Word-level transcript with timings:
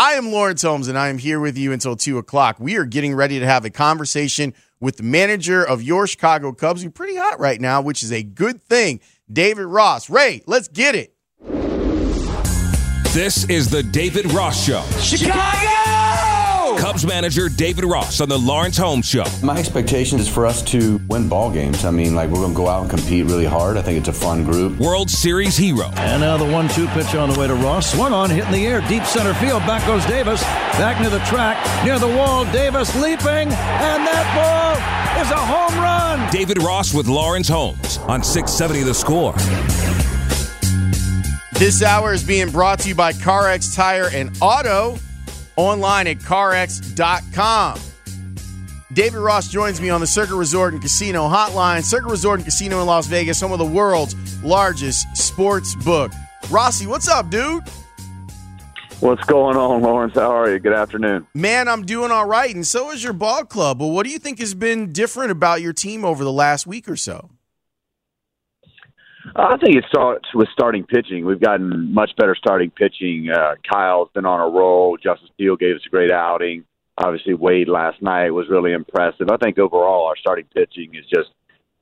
I 0.00 0.12
am 0.12 0.32
Lawrence 0.32 0.62
Holmes, 0.62 0.88
and 0.88 0.96
I 0.96 1.08
am 1.08 1.18
here 1.18 1.38
with 1.38 1.58
you 1.58 1.72
until 1.72 1.94
2 1.94 2.16
o'clock. 2.16 2.56
We 2.58 2.76
are 2.78 2.86
getting 2.86 3.14
ready 3.14 3.38
to 3.38 3.44
have 3.44 3.66
a 3.66 3.70
conversation 3.70 4.54
with 4.80 4.96
the 4.96 5.02
manager 5.02 5.62
of 5.62 5.82
your 5.82 6.06
Chicago 6.06 6.52
Cubs, 6.52 6.80
who's 6.80 6.92
pretty 6.92 7.16
hot 7.16 7.38
right 7.38 7.60
now, 7.60 7.82
which 7.82 8.02
is 8.02 8.10
a 8.10 8.22
good 8.22 8.62
thing, 8.62 9.00
David 9.30 9.66
Ross. 9.66 10.08
Ray, 10.08 10.42
let's 10.46 10.68
get 10.68 10.94
it. 10.94 11.14
This 13.12 13.44
is 13.50 13.68
the 13.68 13.82
David 13.82 14.32
Ross 14.32 14.64
Show. 14.64 14.82
Chicago! 15.02 15.69
Cubs 16.90 17.06
manager 17.06 17.48
David 17.48 17.84
Ross 17.84 18.20
on 18.20 18.28
the 18.28 18.36
Lawrence 18.36 18.76
Holmes 18.76 19.06
Show. 19.06 19.22
My 19.44 19.56
expectation 19.56 20.18
is 20.18 20.28
for 20.28 20.44
us 20.44 20.60
to 20.62 21.00
win 21.06 21.28
ball 21.28 21.52
games. 21.52 21.84
I 21.84 21.92
mean, 21.92 22.16
like, 22.16 22.30
we're 22.30 22.40
going 22.40 22.50
to 22.50 22.56
go 22.56 22.66
out 22.66 22.80
and 22.80 22.90
compete 22.90 23.26
really 23.26 23.44
hard. 23.44 23.76
I 23.76 23.82
think 23.82 23.98
it's 23.98 24.08
a 24.08 24.12
fun 24.12 24.42
group. 24.42 24.76
World 24.80 25.08
Series 25.08 25.56
hero. 25.56 25.92
And 25.94 26.20
now 26.20 26.36
the 26.36 26.50
one 26.50 26.68
two 26.68 26.88
pitch 26.88 27.14
on 27.14 27.30
the 27.30 27.38
way 27.38 27.46
to 27.46 27.54
Ross. 27.54 27.92
Swung 27.92 28.12
on, 28.12 28.28
hit 28.28 28.44
in 28.46 28.50
the 28.50 28.66
air, 28.66 28.80
deep 28.88 29.04
center 29.04 29.32
field. 29.34 29.60
Back 29.68 29.86
goes 29.86 30.04
Davis. 30.06 30.42
Back 30.42 31.00
near 31.00 31.10
the 31.10 31.20
track, 31.26 31.64
near 31.84 32.00
the 32.00 32.08
wall. 32.08 32.44
Davis 32.46 32.92
leaping, 32.96 33.52
and 33.52 34.04
that 34.04 34.26
ball 34.34 35.22
is 35.22 35.30
a 35.30 35.36
home 35.36 35.80
run. 35.80 36.32
David 36.32 36.60
Ross 36.60 36.92
with 36.92 37.06
Lawrence 37.06 37.46
Holmes 37.46 37.98
on 37.98 38.24
670 38.24 38.82
The 38.82 38.94
Score. 38.94 39.34
This 41.52 41.84
hour 41.84 42.12
is 42.12 42.24
being 42.24 42.50
brought 42.50 42.80
to 42.80 42.88
you 42.88 42.96
by 42.96 43.12
CarX 43.12 43.76
Tire 43.76 44.10
and 44.12 44.36
Auto, 44.40 44.98
online 45.60 46.06
at 46.06 46.20
carx.com. 46.20 47.78
David 48.92 49.18
Ross 49.18 49.48
joins 49.48 49.80
me 49.80 49.88
on 49.88 50.00
the 50.00 50.06
Circa 50.06 50.34
Resort 50.34 50.72
and 50.72 50.82
Casino 50.82 51.28
Hotline. 51.28 51.84
Circa 51.84 52.08
Resort 52.08 52.40
and 52.40 52.44
Casino 52.44 52.80
in 52.80 52.86
Las 52.86 53.06
Vegas, 53.06 53.40
home 53.40 53.52
of 53.52 53.58
the 53.58 53.64
world's 53.64 54.16
largest 54.42 55.06
sports 55.16 55.76
book. 55.76 56.10
Rossi, 56.50 56.86
what's 56.88 57.08
up, 57.08 57.30
dude? 57.30 57.62
What's 58.98 59.24
going 59.24 59.56
on, 59.56 59.80
Lawrence? 59.80 60.14
How 60.14 60.36
are 60.36 60.50
you? 60.50 60.58
Good 60.58 60.74
afternoon. 60.74 61.26
Man, 61.34 61.68
I'm 61.68 61.86
doing 61.86 62.10
all 62.10 62.26
right, 62.26 62.54
and 62.54 62.66
so 62.66 62.90
is 62.90 63.02
your 63.02 63.12
ball 63.12 63.44
club. 63.44 63.80
Well, 63.80 63.90
what 63.90 64.04
do 64.04 64.12
you 64.12 64.18
think 64.18 64.40
has 64.40 64.52
been 64.54 64.92
different 64.92 65.30
about 65.30 65.62
your 65.62 65.72
team 65.72 66.04
over 66.04 66.22
the 66.22 66.32
last 66.32 66.66
week 66.66 66.88
or 66.88 66.96
so? 66.96 67.30
I 69.36 69.56
think 69.56 69.76
it 69.76 69.84
starts 69.88 70.28
with 70.34 70.48
starting 70.52 70.84
pitching. 70.84 71.24
We've 71.24 71.40
gotten 71.40 71.92
much 71.94 72.10
better 72.16 72.34
starting 72.34 72.70
pitching. 72.70 73.28
Uh, 73.30 73.54
Kyle's 73.70 74.08
been 74.14 74.26
on 74.26 74.40
a 74.40 74.48
roll. 74.48 74.96
Justin 74.96 75.28
Steele 75.34 75.56
gave 75.56 75.76
us 75.76 75.82
a 75.86 75.90
great 75.90 76.10
outing. 76.10 76.64
Obviously, 76.98 77.34
Wade 77.34 77.68
last 77.68 78.02
night 78.02 78.30
was 78.30 78.48
really 78.50 78.72
impressive. 78.72 79.28
I 79.30 79.36
think 79.36 79.58
overall 79.58 80.06
our 80.06 80.16
starting 80.16 80.46
pitching 80.54 80.94
is 80.94 81.06
just 81.06 81.30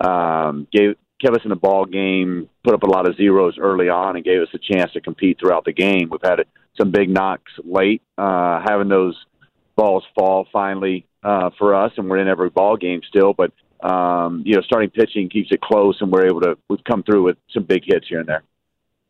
um, 0.07 0.67
gave 0.73 0.97
kept 1.21 1.37
us 1.37 1.43
in 1.45 1.51
the 1.51 1.57
ball 1.57 1.85
game, 1.85 2.49
put 2.63 2.75
up 2.75 2.85
a 2.85 2.91
lot 2.91 3.09
of 3.09 3.17
zeros 3.17 3.59
early 3.59 3.89
on, 3.89 4.15
and 4.15 4.25
gave 4.25 4.41
us 4.41 4.49
a 4.55 4.59
chance 4.59 4.93
to 4.93 5.01
compete 5.01 5.39
throughout 5.41 5.65
the 5.65 5.73
game. 5.73 6.09
We've 6.11 6.21
had 6.23 6.45
some 6.77 6.93
big 6.93 7.09
knocks 7.09 7.51
late, 7.65 8.03
uh, 8.17 8.63
having 8.65 8.89
those 8.89 9.17
balls 9.77 10.05
fall 10.17 10.47
finally 10.53 11.07
uh, 11.25 11.51
for 11.59 11.75
us, 11.75 11.93
and 11.97 12.09
we're 12.09 12.19
in 12.19 12.29
every 12.29 12.51
ball 12.51 12.77
game 12.77 13.01
still. 13.09 13.33
But 13.33 13.53
um, 13.81 14.43
you 14.45 14.57
know, 14.57 14.63
starting 14.63 14.91
pitching 14.91 15.29
keeps 15.29 15.53
it 15.53 15.61
close, 15.61 15.99
and 16.01 16.11
we're 16.11 16.27
able 16.27 16.41
to 16.41 16.59
we've 16.69 16.83
come 16.85 17.03
through 17.03 17.25
with 17.25 17.37
some 17.53 17.65
big 17.65 17.83
hits 17.85 18.09
here 18.09 18.21
and 18.21 18.29
there. 18.29 18.43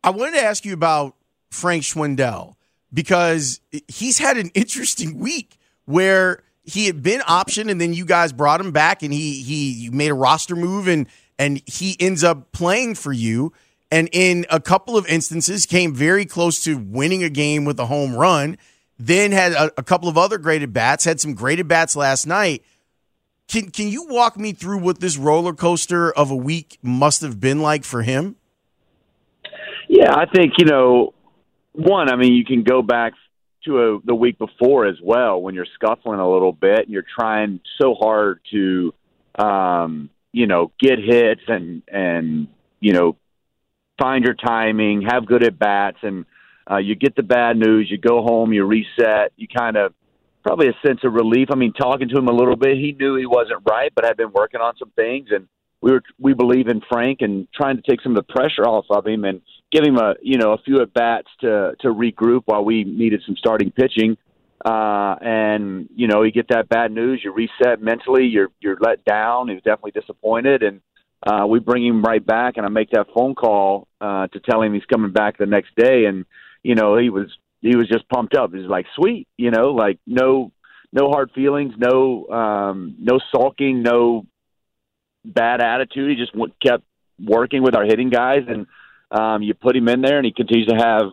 I 0.03 0.11
wanted 0.11 0.33
to 0.33 0.43
ask 0.43 0.63
you 0.65 0.73
about 0.73 1.15
Frank 1.49 1.83
Schwindel 1.83 2.55
because 2.93 3.61
he's 3.87 4.19
had 4.19 4.37
an 4.37 4.49
interesting 4.53 5.19
week 5.19 5.57
where 5.85 6.43
he 6.63 6.85
had 6.85 7.01
been 7.01 7.21
optioned, 7.21 7.71
and 7.71 7.81
then 7.81 7.93
you 7.93 8.05
guys 8.05 8.31
brought 8.31 8.61
him 8.61 8.71
back, 8.71 9.03
and 9.03 9.13
he 9.13 9.41
he 9.41 9.89
made 9.91 10.11
a 10.11 10.15
roster 10.15 10.55
move, 10.55 10.87
and 10.87 11.07
and 11.37 11.61
he 11.65 11.95
ends 11.99 12.23
up 12.23 12.51
playing 12.51 12.95
for 12.95 13.13
you. 13.13 13.53
And 13.91 14.07
in 14.11 14.45
a 14.51 14.59
couple 14.59 14.97
of 14.97 15.07
instances, 15.07 15.65
came 15.65 15.95
very 15.95 16.25
close 16.25 16.63
to 16.65 16.77
winning 16.77 17.23
a 17.23 17.29
game 17.29 17.65
with 17.65 17.79
a 17.79 17.87
home 17.87 18.15
run. 18.15 18.57
Then 18.99 19.31
had 19.31 19.53
a, 19.53 19.71
a 19.77 19.83
couple 19.83 20.09
of 20.09 20.17
other 20.17 20.37
great 20.37 20.61
at 20.61 20.71
bats. 20.73 21.05
Had 21.05 21.19
some 21.19 21.33
great 21.33 21.59
at 21.59 21.67
bats 21.67 21.95
last 21.95 22.27
night. 22.27 22.63
Can 23.49 23.71
can 23.71 23.87
you 23.87 24.05
walk 24.07 24.37
me 24.37 24.53
through 24.53 24.77
what 24.77 24.99
this 24.99 25.17
roller 25.17 25.53
coaster 25.53 26.11
of 26.11 26.29
a 26.29 26.35
week 26.35 26.77
must 26.83 27.21
have 27.21 27.39
been 27.39 27.61
like 27.61 27.83
for 27.83 28.03
him? 28.03 28.35
Yeah, 29.87 30.13
I 30.13 30.25
think 30.27 30.53
you 30.59 30.65
know, 30.65 31.15
one. 31.73 32.11
I 32.11 32.15
mean, 32.15 32.33
you 32.33 32.45
can 32.45 32.63
go 32.63 32.83
back 32.83 33.13
to 33.65 33.79
a, 33.79 33.99
the 34.05 34.13
week 34.13 34.37
before 34.37 34.85
as 34.85 34.97
well 35.03 35.41
when 35.41 35.55
you're 35.55 35.67
scuffling 35.73 36.19
a 36.19 36.31
little 36.31 36.51
bit 36.51 36.81
and 36.81 36.89
you're 36.89 37.03
trying 37.19 37.59
so 37.81 37.95
hard 37.95 38.39
to, 38.51 38.93
um, 39.37 40.11
you 40.31 40.45
know, 40.45 40.71
get 40.79 40.99
hits 40.99 41.41
and 41.47 41.81
and 41.87 42.49
you 42.79 42.93
know, 42.93 43.15
find 43.99 44.25
your 44.25 44.35
timing, 44.35 45.01
have 45.01 45.25
good 45.25 45.43
at 45.43 45.57
bats, 45.57 45.97
and 46.03 46.25
uh, 46.69 46.77
you 46.77 46.93
get 46.93 47.15
the 47.15 47.23
bad 47.23 47.57
news. 47.57 47.89
You 47.89 47.97
go 47.97 48.21
home, 48.21 48.53
you 48.53 48.63
reset, 48.63 49.33
you 49.37 49.47
kind 49.47 49.75
of 49.75 49.95
probably 50.43 50.67
a 50.67 50.87
sense 50.87 51.01
of 51.03 51.13
relief. 51.13 51.49
I 51.51 51.55
mean, 51.55 51.73
talking 51.73 52.09
to 52.09 52.17
him 52.17 52.27
a 52.27 52.33
little 52.33 52.55
bit, 52.55 52.77
he 52.77 52.95
knew 52.97 53.15
he 53.15 53.25
wasn't 53.25 53.61
right, 53.69 53.91
but 53.95 54.05
had 54.05 54.17
been 54.17 54.31
working 54.31 54.61
on 54.61 54.75
some 54.77 54.91
things, 54.91 55.29
and 55.31 55.47
we 55.81 55.91
were 55.91 56.03
we 56.19 56.33
believe 56.33 56.67
in 56.67 56.81
Frank 56.89 57.21
and 57.21 57.47
trying 57.53 57.77
to 57.77 57.81
take 57.81 58.01
some 58.01 58.15
of 58.15 58.27
the 58.27 58.33
pressure 58.33 58.67
off 58.67 58.85
of 58.89 59.07
him 59.07 59.23
and 59.23 59.41
give 59.71 59.83
him 59.83 59.97
a 59.97 60.15
you 60.21 60.37
know 60.37 60.53
a 60.53 60.57
few 60.59 60.81
at 60.81 60.93
bats 60.93 61.27
to 61.41 61.73
to 61.81 61.87
regroup 61.87 62.43
while 62.45 62.63
we 62.63 62.83
needed 62.83 63.21
some 63.25 63.35
starting 63.37 63.71
pitching. 63.71 64.17
Uh, 64.63 65.15
and 65.21 65.87
you 65.95 66.07
know, 66.07 66.23
you 66.23 66.31
get 66.31 66.49
that 66.49 66.67
bad 66.67 66.91
news, 66.91 67.21
you 67.23 67.31
reset 67.31 67.81
mentally, 67.81 68.25
you're 68.25 68.49
you're 68.59 68.77
let 68.81 69.03
down. 69.05 69.47
He 69.47 69.53
was 69.53 69.63
definitely 69.63 69.91
disappointed, 69.91 70.63
and 70.63 70.81
uh, 71.25 71.45
we 71.47 71.59
bring 71.59 71.85
him 71.85 72.01
right 72.01 72.25
back, 72.25 72.57
and 72.57 72.65
I 72.65 72.69
make 72.69 72.89
that 72.91 73.07
phone 73.13 73.35
call 73.35 73.87
uh, 74.01 74.27
to 74.27 74.39
tell 74.41 74.61
him 74.61 74.73
he's 74.73 74.85
coming 74.85 75.13
back 75.13 75.37
the 75.37 75.45
next 75.45 75.75
day, 75.75 76.05
and 76.05 76.25
you 76.61 76.75
know, 76.75 76.97
he 76.97 77.09
was 77.09 77.29
he 77.61 77.75
was 77.75 77.87
just 77.87 78.07
pumped 78.09 78.35
up. 78.35 78.53
He's 78.53 78.65
like, 78.65 78.85
sweet, 78.95 79.27
you 79.37 79.51
know, 79.51 79.71
like 79.71 79.99
no 80.05 80.51
no 80.91 81.09
hard 81.09 81.31
feelings, 81.35 81.73
no 81.77 82.27
um, 82.27 82.95
no 82.99 83.19
sulking, 83.31 83.83
no 83.83 84.25
bad 85.23 85.61
attitude. 85.61 86.09
He 86.09 86.15
just 86.15 86.33
w- 86.33 86.53
kept 86.61 86.83
working 87.23 87.61
with 87.63 87.75
our 87.75 87.85
hitting 87.85 88.09
guys, 88.09 88.43
and 88.47 88.65
um, 89.11 89.43
you 89.43 89.53
put 89.53 89.75
him 89.75 89.87
in 89.87 90.01
there, 90.01 90.17
and 90.17 90.25
he 90.25 90.31
continues 90.31 90.67
to 90.67 90.75
have 90.75 91.11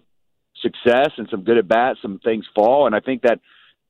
success 0.63 1.11
and 1.19 1.29
some 1.31 1.45
good 1.45 1.59
at 1.59 1.69
bats. 1.69 1.99
Some 2.01 2.21
things 2.21 2.47
fall, 2.55 2.87
and 2.87 2.95
I 2.95 3.01
think 3.01 3.23
that 3.23 3.41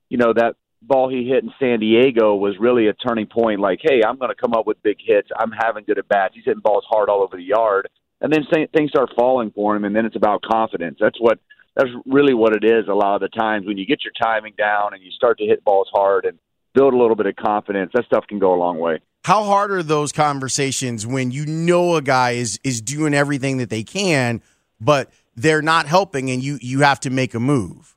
you 0.09 0.19
know 0.19 0.33
that 0.33 0.57
ball 0.83 1.09
he 1.09 1.29
hit 1.29 1.43
in 1.43 1.53
San 1.59 1.81
Diego 1.81 2.35
was 2.37 2.55
really 2.59 2.89
a 2.89 2.93
turning 2.93 3.27
point. 3.27 3.61
Like, 3.61 3.81
hey, 3.83 4.03
I'm 4.07 4.19
going 4.19 4.31
to 4.31 4.41
come 4.41 4.55
up 4.55 4.67
with 4.67 4.83
big 4.83 4.99
hits. 5.05 5.29
I'm 5.37 5.51
having 5.51 5.85
good 5.85 5.99
at 5.99 6.09
bats. 6.09 6.35
He's 6.35 6.45
hitting 6.45 6.61
balls 6.61 6.85
hard 6.89 7.09
all 7.09 7.23
over 7.23 7.37
the 7.37 7.43
yard, 7.43 7.89
and 8.21 8.33
then 8.33 8.45
things 8.75 8.91
start 8.91 9.11
falling 9.17 9.51
for 9.51 9.77
him, 9.77 9.85
and 9.85 9.95
then 9.95 10.07
it's 10.07 10.17
about 10.17 10.43
confidence. 10.43 10.99
That's 11.01 11.21
what 11.21 11.39
that's 11.77 11.91
really 12.07 12.35
what 12.35 12.55
it 12.57 12.65
is 12.65 12.89
a 12.89 12.95
lot 12.95 13.17
of 13.17 13.21
the 13.21 13.29
times. 13.29 13.67
When 13.67 13.77
you 13.77 13.87
get 13.87 14.03
your 14.03 14.15
timing 14.21 14.55
down 14.57 14.95
and 14.95 15.03
you 15.03 15.11
start 15.11 15.39
to 15.39 15.45
hit 15.45 15.63
balls 15.63 15.89
hard 15.93 16.25
and 16.25 16.39
build 16.75 16.95
a 16.95 16.97
little 16.97 17.17
bit 17.17 17.27
of 17.27 17.37
confidence 17.37 17.91
that 17.95 18.05
stuff 18.07 18.27
can 18.27 18.39
go 18.39 18.55
a 18.55 18.59
long 18.59 18.79
way. 18.79 19.01
How 19.25 19.45
hard 19.45 19.73
are 19.73 19.83
those 19.83 20.13
conversations 20.13 21.07
when 21.07 21.31
you 21.31 21.47
know 21.47 21.97
a 21.97 22.03
guy 22.03 22.33
is 22.33 22.59
is 22.65 22.81
doing 22.81 23.15
everything 23.15 23.59
that 23.59 23.71
they 23.71 23.83
can 23.83 24.43
but 24.81 25.11
they're 25.35 25.63
not 25.63 25.87
helping 25.87 26.31
and 26.31 26.43
you 26.43 26.59
you 26.61 26.81
have 26.81 27.01
to 27.01 27.11
make 27.11 27.35
a 27.35 27.41
move? 27.41 27.97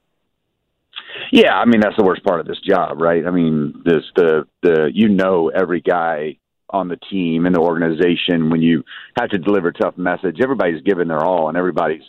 Yeah 1.31 1.53
i 1.53 1.65
mean 1.65 1.81
that's 1.81 1.95
the 1.97 2.03
worst 2.03 2.23
part 2.23 2.39
of 2.39 2.47
this 2.47 2.59
job 2.67 2.99
right? 2.99 3.25
I 3.25 3.31
mean 3.31 3.81
this 3.85 4.03
the 4.15 4.47
the 4.63 4.89
you 4.93 5.09
know 5.09 5.49
every 5.49 5.81
guy 5.81 6.37
on 6.71 6.87
the 6.87 6.97
team 7.09 7.45
and 7.45 7.55
the 7.55 7.59
organization 7.59 8.49
when 8.49 8.61
you 8.61 8.83
have 9.19 9.29
to 9.29 9.39
deliver 9.39 9.71
tough 9.71 9.97
message. 9.97 10.37
Everybody's 10.41 10.83
giving 10.83 11.07
their 11.07 11.23
all 11.23 11.49
and 11.49 11.57
everybody's 11.57 12.03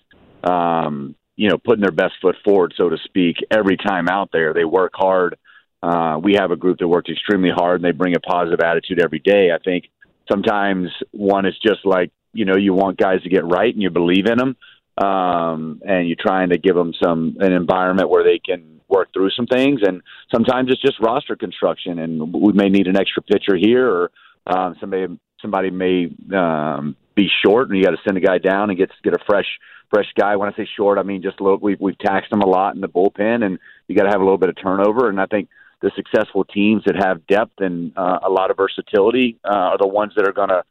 um 0.45 1.15
you 1.41 1.49
know, 1.49 1.57
putting 1.57 1.81
their 1.81 1.91
best 1.91 2.13
foot 2.21 2.37
forward, 2.45 2.75
so 2.77 2.91
to 2.91 2.99
speak, 3.05 3.37
every 3.51 3.79
time 3.79 4.09
out 4.09 4.29
there. 4.31 4.53
They 4.53 4.67
work 4.67 4.93
hard. 4.95 5.39
Uh, 5.83 6.21
we 6.23 6.35
have 6.35 6.51
a 6.51 6.57
group 6.57 6.81
that 6.81 6.87
works 6.87 7.09
extremely 7.11 7.49
hard, 7.49 7.77
and 7.81 7.85
they 7.85 7.97
bring 7.97 8.15
a 8.15 8.21
positive 8.21 8.61
attitude 8.61 9.01
every 9.03 9.21
day. 9.21 9.49
I 9.51 9.57
think 9.57 9.85
sometimes 10.31 10.91
one 11.13 11.47
is 11.47 11.55
just 11.67 11.87
like 11.87 12.11
you 12.35 12.45
know 12.45 12.59
you 12.59 12.75
want 12.75 12.99
guys 12.99 13.23
to 13.23 13.31
get 13.31 13.47
right 13.47 13.73
and 13.73 13.83
you 13.83 13.89
believe 13.89 14.27
in 14.27 14.37
them, 14.37 14.55
um, 15.03 15.81
and 15.83 16.07
you're 16.07 16.19
trying 16.21 16.51
to 16.51 16.59
give 16.59 16.75
them 16.75 16.93
some 17.03 17.39
an 17.41 17.55
environment 17.55 18.11
where 18.11 18.23
they 18.23 18.39
can 18.39 18.83
work 18.87 19.09
through 19.15 19.31
some 19.31 19.47
things. 19.47 19.81
And 19.83 20.03
sometimes 20.31 20.71
it's 20.71 20.83
just 20.83 21.01
roster 21.01 21.37
construction, 21.37 22.01
and 22.01 22.35
we 22.35 22.53
may 22.53 22.69
need 22.69 22.87
an 22.87 22.99
extra 22.99 23.23
pitcher 23.23 23.57
here, 23.57 23.89
or 23.89 24.11
um, 24.47 24.77
somebody 24.79 25.07
somebody 25.41 25.71
may 25.71 26.11
um, 26.37 26.97
be 27.21 27.31
short, 27.45 27.69
and 27.69 27.77
you 27.77 27.85
got 27.85 27.91
to 27.91 27.99
send 28.05 28.17
a 28.17 28.21
guy 28.21 28.39
down 28.39 28.71
and 28.71 28.79
get 28.79 28.91
get 29.03 29.13
a 29.13 29.25
fresh 29.27 29.47
fresh 29.91 30.07
guy. 30.19 30.37
When 30.37 30.53
I 30.53 30.57
say 30.57 30.69
short, 30.77 30.99
I 30.99 31.03
mean 31.03 31.23
just 31.23 31.41
a 31.41 31.43
little, 31.43 31.59
we've 31.59 31.81
we've 31.81 31.99
taxed 31.99 32.31
them 32.31 32.41
a 32.41 32.49
lot 32.49 32.75
in 32.75 32.81
the 32.81 32.89
bullpen, 32.89 33.45
and 33.45 33.59
you 33.87 33.95
got 33.95 34.05
to 34.05 34.11
have 34.11 34.21
a 34.21 34.25
little 34.25 34.39
bit 34.39 34.49
of 34.49 34.57
turnover. 34.57 35.11
And 35.11 35.21
I 35.21 35.27
think 35.27 35.49
the 35.83 35.91
successful 35.95 36.45
teams 36.45 36.83
that 36.87 36.97
have 36.97 37.27
depth 37.27 37.61
and 37.61 37.93
uh, 37.97 38.21
a 38.23 38.31
lot 38.31 38.51
of 38.51 38.57
versatility 38.57 39.39
uh, 39.45 39.73
are 39.73 39.79
the 39.79 39.87
ones 39.87 40.13
that 40.17 40.27
are 40.27 40.33
going 40.33 40.49
to 40.49 40.65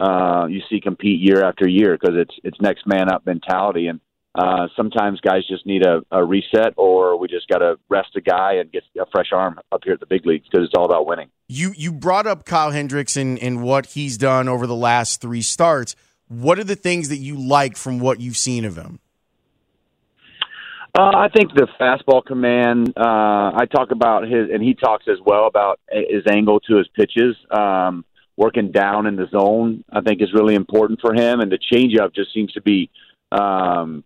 uh, 0.00 0.46
you 0.46 0.60
see 0.68 0.80
compete 0.80 1.20
year 1.20 1.42
after 1.44 1.66
year 1.68 1.96
because 1.98 2.16
it's 2.16 2.34
it's 2.42 2.60
next 2.60 2.86
man 2.86 3.10
up 3.10 3.24
mentality 3.24 3.86
and 3.86 4.00
uh, 4.34 4.66
sometimes 4.76 5.20
guys 5.20 5.46
just 5.48 5.64
need 5.64 5.86
a, 5.86 6.02
a 6.10 6.24
reset 6.24 6.74
or 6.76 7.16
we 7.16 7.28
just 7.28 7.46
got 7.48 7.58
to 7.58 7.76
rest 7.88 8.08
a 8.16 8.20
guy 8.20 8.54
and 8.54 8.72
get 8.72 8.82
a 9.00 9.06
fresh 9.12 9.28
arm 9.32 9.60
up 9.70 9.82
here 9.84 9.92
at 9.92 10.00
the 10.00 10.06
big 10.06 10.26
leagues 10.26 10.46
because 10.50 10.66
it's 10.66 10.74
all 10.76 10.84
about 10.84 11.06
winning. 11.06 11.28
You 11.48 11.72
you 11.76 11.92
brought 11.92 12.26
up 12.26 12.44
Kyle 12.44 12.70
Hendricks 12.70 13.16
and, 13.16 13.38
and 13.38 13.62
what 13.62 13.86
he's 13.86 14.18
done 14.18 14.48
over 14.48 14.66
the 14.66 14.74
last 14.74 15.20
three 15.20 15.42
starts. 15.42 15.94
What 16.28 16.58
are 16.58 16.64
the 16.64 16.76
things 16.76 17.10
that 17.10 17.18
you 17.18 17.36
like 17.36 17.76
from 17.76 18.00
what 18.00 18.20
you've 18.20 18.36
seen 18.36 18.64
of 18.64 18.76
him? 18.76 18.98
Uh, 20.96 21.10
I 21.16 21.28
think 21.34 21.52
the 21.54 21.68
fastball 21.80 22.24
command. 22.24 22.92
Uh, 22.96 23.52
I 23.54 23.66
talk 23.70 23.90
about 23.90 24.24
his, 24.24 24.48
and 24.52 24.62
he 24.62 24.74
talks 24.74 25.06
as 25.08 25.18
well 25.24 25.46
about 25.46 25.80
his 25.90 26.22
angle 26.28 26.60
to 26.60 26.76
his 26.76 26.88
pitches. 26.88 27.36
Um, 27.50 28.04
working 28.36 28.72
down 28.72 29.06
in 29.06 29.16
the 29.16 29.26
zone, 29.30 29.84
I 29.92 30.00
think, 30.00 30.22
is 30.22 30.32
really 30.32 30.54
important 30.54 31.00
for 31.00 31.14
him. 31.14 31.40
And 31.40 31.52
the 31.52 31.58
changeup 31.58 32.14
just 32.14 32.32
seems 32.32 32.52
to 32.52 32.62
be 32.62 32.90
um, 33.30 34.02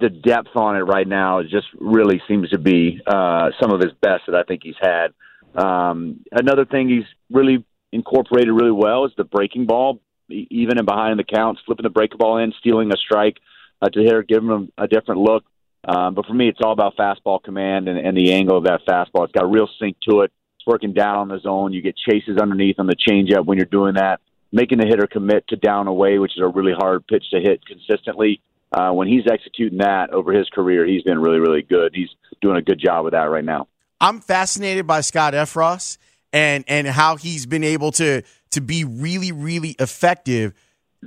the 0.00 0.08
depth 0.08 0.54
on 0.54 0.76
it 0.76 0.80
right 0.80 1.06
now. 1.06 1.42
Just 1.42 1.66
really 1.78 2.20
seems 2.28 2.50
to 2.50 2.58
be 2.58 3.00
uh, 3.06 3.50
some 3.60 3.70
of 3.72 3.80
his 3.80 3.92
best 4.00 4.24
that 4.26 4.34
I 4.34 4.42
think 4.44 4.62
he's 4.62 4.76
had. 4.80 5.08
Um, 5.54 6.20
another 6.30 6.64
thing 6.64 6.88
he's 6.88 7.06
really 7.30 7.64
incorporated 7.92 8.52
really 8.52 8.70
well 8.70 9.04
is 9.06 9.12
the 9.16 9.24
breaking 9.24 9.66
ball, 9.66 10.00
even 10.28 10.78
in 10.78 10.84
behind 10.84 11.18
the 11.18 11.24
counts, 11.24 11.60
flipping 11.64 11.84
the 11.84 11.90
breaking 11.90 12.18
ball 12.18 12.38
in, 12.38 12.52
stealing 12.60 12.92
a 12.92 12.96
strike 12.96 13.38
uh, 13.82 13.88
to 13.88 14.00
hit, 14.00 14.28
giving 14.28 14.48
him 14.48 14.72
a 14.78 14.86
different 14.86 15.20
look. 15.20 15.44
Um, 15.84 16.14
but 16.14 16.26
for 16.26 16.34
me, 16.34 16.48
it's 16.48 16.58
all 16.62 16.72
about 16.72 16.96
fastball 16.96 17.42
command 17.42 17.88
and, 17.88 17.98
and 17.98 18.16
the 18.16 18.32
angle 18.32 18.58
of 18.58 18.64
that 18.64 18.80
fastball. 18.86 19.24
It's 19.24 19.32
got 19.32 19.50
real 19.50 19.68
sink 19.80 19.96
to 20.08 20.20
it. 20.20 20.32
It's 20.56 20.66
working 20.66 20.92
down 20.92 21.16
on 21.16 21.28
the 21.28 21.38
zone. 21.38 21.72
You 21.72 21.82
get 21.82 21.96
chases 21.96 22.36
underneath 22.36 22.78
on 22.78 22.86
the 22.86 22.96
changeup 22.96 23.46
when 23.46 23.58
you're 23.58 23.66
doing 23.66 23.94
that. 23.94 24.20
Making 24.50 24.78
the 24.78 24.86
hitter 24.86 25.06
commit 25.06 25.46
to 25.48 25.56
down 25.56 25.88
away, 25.88 26.18
which 26.18 26.32
is 26.36 26.42
a 26.42 26.48
really 26.48 26.72
hard 26.72 27.06
pitch 27.06 27.24
to 27.30 27.40
hit 27.40 27.64
consistently. 27.66 28.40
Uh, 28.70 28.90
when 28.90 29.08
he's 29.08 29.24
executing 29.30 29.78
that 29.78 30.10
over 30.10 30.32
his 30.32 30.48
career, 30.50 30.86
he's 30.86 31.02
been 31.02 31.18
really, 31.18 31.38
really 31.38 31.62
good. 31.62 31.92
He's 31.94 32.10
doing 32.42 32.56
a 32.56 32.62
good 32.62 32.78
job 32.78 33.04
with 33.04 33.12
that 33.12 33.24
right 33.24 33.44
now. 33.44 33.68
I'm 34.00 34.20
fascinated 34.20 34.86
by 34.86 35.00
Scott 35.00 35.34
Effross 35.34 35.98
and 36.32 36.64
and 36.68 36.86
how 36.86 37.16
he's 37.16 37.46
been 37.46 37.64
able 37.64 37.92
to 37.92 38.22
to 38.50 38.60
be 38.60 38.84
really, 38.84 39.32
really 39.32 39.70
effective. 39.78 40.54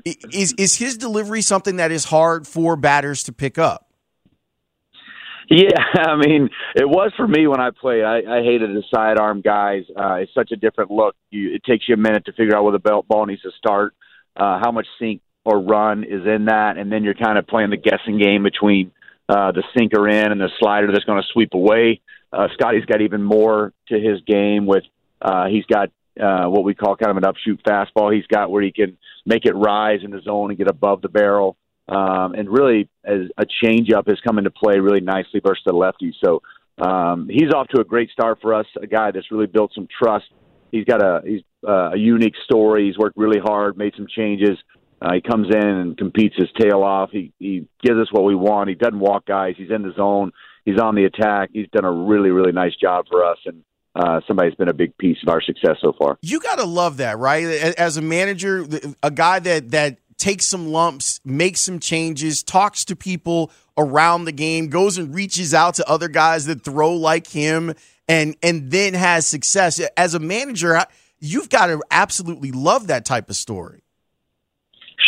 Is 0.05 0.53
is 0.57 0.75
his 0.77 0.97
delivery 0.97 1.41
something 1.41 1.77
that 1.77 1.91
is 1.91 2.05
hard 2.05 2.47
for 2.47 2.75
batters 2.75 3.23
to 3.23 3.31
pick 3.31 3.57
up? 3.57 3.91
Yeah, 5.49 5.83
I 5.95 6.15
mean, 6.15 6.49
it 6.75 6.87
was 6.87 7.11
for 7.17 7.27
me 7.27 7.45
when 7.45 7.59
I 7.59 7.69
played. 7.71 8.03
I, 8.03 8.19
I 8.19 8.41
hated 8.41 8.69
the 8.69 8.83
sidearm 8.93 9.41
guys. 9.41 9.83
Uh, 9.95 10.15
it's 10.15 10.33
such 10.33 10.51
a 10.51 10.55
different 10.55 10.91
look. 10.91 11.15
You, 11.29 11.53
it 11.53 11.63
takes 11.63 11.89
you 11.89 11.95
a 11.95 11.97
minute 11.97 12.25
to 12.25 12.31
figure 12.31 12.55
out 12.55 12.63
where 12.63 12.71
the 12.71 12.79
belt 12.79 13.07
ball 13.07 13.25
needs 13.25 13.41
to 13.41 13.51
start, 13.57 13.93
uh, 14.37 14.59
how 14.63 14.71
much 14.71 14.87
sink 14.97 15.21
or 15.43 15.59
run 15.59 16.03
is 16.03 16.25
in 16.25 16.45
that, 16.45 16.77
and 16.77 16.91
then 16.91 17.03
you're 17.03 17.15
kind 17.15 17.38
of 17.38 17.47
playing 17.47 17.69
the 17.69 17.77
guessing 17.77 18.19
game 18.19 18.43
between 18.43 18.91
uh, 19.27 19.51
the 19.51 19.63
sinker 19.75 20.07
in 20.07 20.31
and 20.31 20.39
the 20.39 20.49
slider 20.59 20.91
that's 20.91 21.05
going 21.05 21.21
to 21.21 21.27
sweep 21.31 21.53
away. 21.53 22.01
Uh, 22.31 22.47
Scotty's 22.53 22.85
got 22.85 23.01
even 23.01 23.23
more 23.23 23.73
to 23.89 23.99
his 23.99 24.21
game 24.25 24.65
with 24.65 24.83
uh, 25.21 25.47
he's 25.47 25.65
got 25.65 25.89
uh, 26.19 26.45
what 26.47 26.63
we 26.63 26.73
call 26.73 26.95
kind 26.95 27.11
of 27.11 27.17
an 27.17 27.25
upshoot 27.25 27.61
fastball. 27.63 28.13
He's 28.13 28.27
got 28.27 28.51
where 28.51 28.61
he 28.61 28.71
can 28.71 28.97
make 29.25 29.45
it 29.45 29.53
rise 29.53 29.99
in 30.03 30.11
the 30.11 30.21
zone 30.21 30.51
and 30.51 30.57
get 30.57 30.67
above 30.67 31.01
the 31.01 31.09
barrel. 31.09 31.57
Um, 31.87 32.33
and 32.33 32.49
really, 32.49 32.89
as 33.03 33.21
a 33.37 33.45
changeup 33.63 34.07
has 34.07 34.19
come 34.25 34.37
into 34.37 34.51
play 34.51 34.79
really 34.79 35.01
nicely 35.01 35.41
versus 35.45 35.63
the 35.65 35.73
lefty. 35.73 36.15
So 36.23 36.41
um, 36.79 37.27
he's 37.29 37.51
off 37.53 37.67
to 37.69 37.81
a 37.81 37.83
great 37.83 38.09
start 38.11 38.39
for 38.41 38.53
us. 38.53 38.65
A 38.81 38.87
guy 38.87 39.11
that's 39.11 39.31
really 39.31 39.47
built 39.47 39.71
some 39.73 39.87
trust. 40.01 40.25
He's 40.71 40.85
got 40.85 41.01
a 41.01 41.21
he's 41.25 41.41
uh, 41.67 41.91
a 41.91 41.97
unique 41.97 42.35
story. 42.45 42.87
He's 42.87 42.97
worked 42.97 43.17
really 43.17 43.39
hard, 43.39 43.77
made 43.77 43.94
some 43.95 44.07
changes. 44.07 44.57
Uh, 45.01 45.13
he 45.13 45.21
comes 45.21 45.48
in 45.50 45.68
and 45.68 45.98
competes 45.98 46.36
his 46.38 46.50
tail 46.59 46.83
off. 46.83 47.09
He 47.12 47.33
he 47.39 47.68
gives 47.81 48.00
us 48.00 48.07
what 48.12 48.24
we 48.24 48.36
want. 48.36 48.69
He 48.69 48.75
doesn't 48.75 49.00
walk 49.00 49.25
guys. 49.25 49.56
He's 49.57 49.71
in 49.71 49.81
the 49.81 49.94
zone. 49.94 50.31
He's 50.63 50.80
on 50.80 50.94
the 50.95 51.06
attack. 51.06 51.50
He's 51.53 51.68
done 51.71 51.86
a 51.86 51.92
really 51.92 52.30
really 52.30 52.51
nice 52.51 52.75
job 52.75 53.06
for 53.09 53.25
us, 53.25 53.38
and 53.45 53.63
uh, 53.95 54.21
somebody's 54.27 54.56
been 54.56 54.69
a 54.69 54.74
big 54.74 54.95
piece 54.98 55.18
of 55.24 55.30
our 55.30 55.42
success 55.42 55.77
so 55.81 55.94
far. 55.98 56.18
You 56.21 56.39
got 56.39 56.59
to 56.59 56.65
love 56.65 56.98
that, 56.98 57.18
right? 57.18 57.45
As 57.45 57.98
a 57.98 58.01
manager, 58.01 58.65
a 59.01 59.12
guy 59.12 59.39
that 59.39 59.71
that 59.71 59.98
takes 60.18 60.45
some 60.45 60.68
lumps, 60.68 61.19
makes 61.25 61.62
some 61.62 61.80
changes, 61.80 62.44
talks 62.44 62.86
to 62.86 62.95
people 62.95 63.51
around 63.77 64.25
the 64.25 64.31
game, 64.31 64.69
goes 64.69 65.00
and 65.00 65.15
reaches 65.15 65.51
out 65.51 65.74
to 65.75 65.89
other 65.89 66.09
guys 66.09 66.45
that 66.45 66.63
throw 66.63 66.94
like 66.94 67.27
him, 67.27 67.74
and 68.07 68.36
and 68.44 68.69
then 68.69 68.94
has 68.94 69.25
success. 69.25 69.81
As 69.97 70.13
a 70.13 70.19
manager, 70.19 70.86
you've 71.19 71.50
got 71.50 71.68
to 71.68 71.81
absolutely 71.89 72.51
love 72.51 72.88
that 72.88 73.04
type 73.04 73.31
of 73.31 73.36
story. 73.36 73.81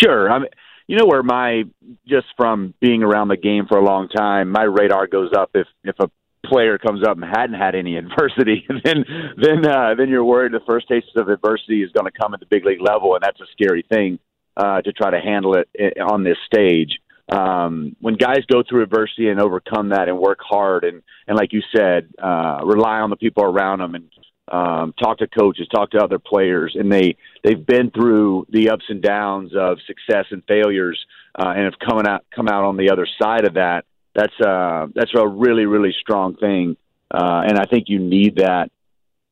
Sure, 0.03 0.31
I 0.31 0.39
mean, 0.39 0.49
you 0.87 0.97
know 0.97 1.05
where 1.05 1.23
my 1.23 1.63
just 2.07 2.27
from 2.35 2.73
being 2.81 3.03
around 3.03 3.29
the 3.29 3.37
game 3.37 3.65
for 3.67 3.77
a 3.77 3.83
long 3.83 4.09
time, 4.09 4.51
my 4.51 4.63
radar 4.63 5.07
goes 5.07 5.31
up 5.35 5.51
if 5.53 5.67
if 5.83 5.95
a 5.99 6.09
player 6.45 6.77
comes 6.77 7.03
up 7.07 7.15
and 7.15 7.23
hadn't 7.23 7.59
had 7.59 7.75
any 7.75 7.95
adversity, 8.03 8.65
then 8.83 9.05
then 9.37 9.65
uh, 9.65 9.95
then 9.97 10.09
you're 10.09 10.25
worried 10.25 10.51
the 10.51 10.59
first 10.67 10.87
taste 10.87 11.07
of 11.15 11.29
adversity 11.29 11.83
is 11.83 11.91
going 11.91 12.05
to 12.05 12.19
come 12.19 12.33
at 12.33 12.39
the 12.39 12.45
big 12.45 12.65
league 12.65 12.81
level, 12.81 13.15
and 13.15 13.23
that's 13.23 13.39
a 13.39 13.45
scary 13.53 13.85
thing 13.89 14.19
uh, 14.57 14.81
to 14.81 14.91
try 14.91 15.09
to 15.09 15.19
handle 15.19 15.55
it 15.55 15.69
eh, 15.77 16.01
on 16.01 16.23
this 16.23 16.37
stage. 16.45 16.99
Um, 17.31 17.95
when 18.01 18.15
guys 18.15 18.41
go 18.51 18.63
through 18.67 18.83
adversity 18.83 19.29
and 19.29 19.39
overcome 19.39 19.89
that 19.89 20.09
and 20.09 20.19
work 20.19 20.39
hard 20.41 20.83
and, 20.83 21.01
and 21.25 21.37
like 21.37 21.53
you 21.53 21.61
said, 21.73 22.09
uh, 22.21 22.59
rely 22.65 22.99
on 22.99 23.09
the 23.09 23.15
people 23.15 23.45
around 23.45 23.79
them 23.79 23.95
and 23.95 24.09
um, 24.51 24.93
talk 25.01 25.19
to 25.19 25.27
coaches, 25.27 25.67
talk 25.73 25.91
to 25.91 26.03
other 26.03 26.19
players, 26.19 26.75
and 26.77 26.91
they 26.91 27.15
they've 27.43 27.65
been 27.65 27.91
through 27.91 28.45
the 28.49 28.69
ups 28.69 28.85
and 28.89 29.01
downs 29.01 29.51
of 29.57 29.77
success 29.87 30.25
and 30.31 30.43
failures, 30.47 30.99
uh, 31.37 31.53
and 31.55 31.63
have 31.63 31.79
come 31.79 31.99
out 32.05 32.25
come 32.35 32.47
out 32.47 32.63
on 32.63 32.77
the 32.77 32.91
other 32.91 33.07
side 33.21 33.45
of 33.45 33.53
that. 33.53 33.85
That's 34.13 34.39
uh, 34.45 34.87
that's 34.93 35.11
a 35.15 35.27
really 35.27 35.65
really 35.65 35.93
strong 36.01 36.35
thing, 36.35 36.75
uh, 37.11 37.43
and 37.47 37.57
I 37.57 37.65
think 37.65 37.85
you 37.87 37.99
need 37.99 38.37
that 38.37 38.69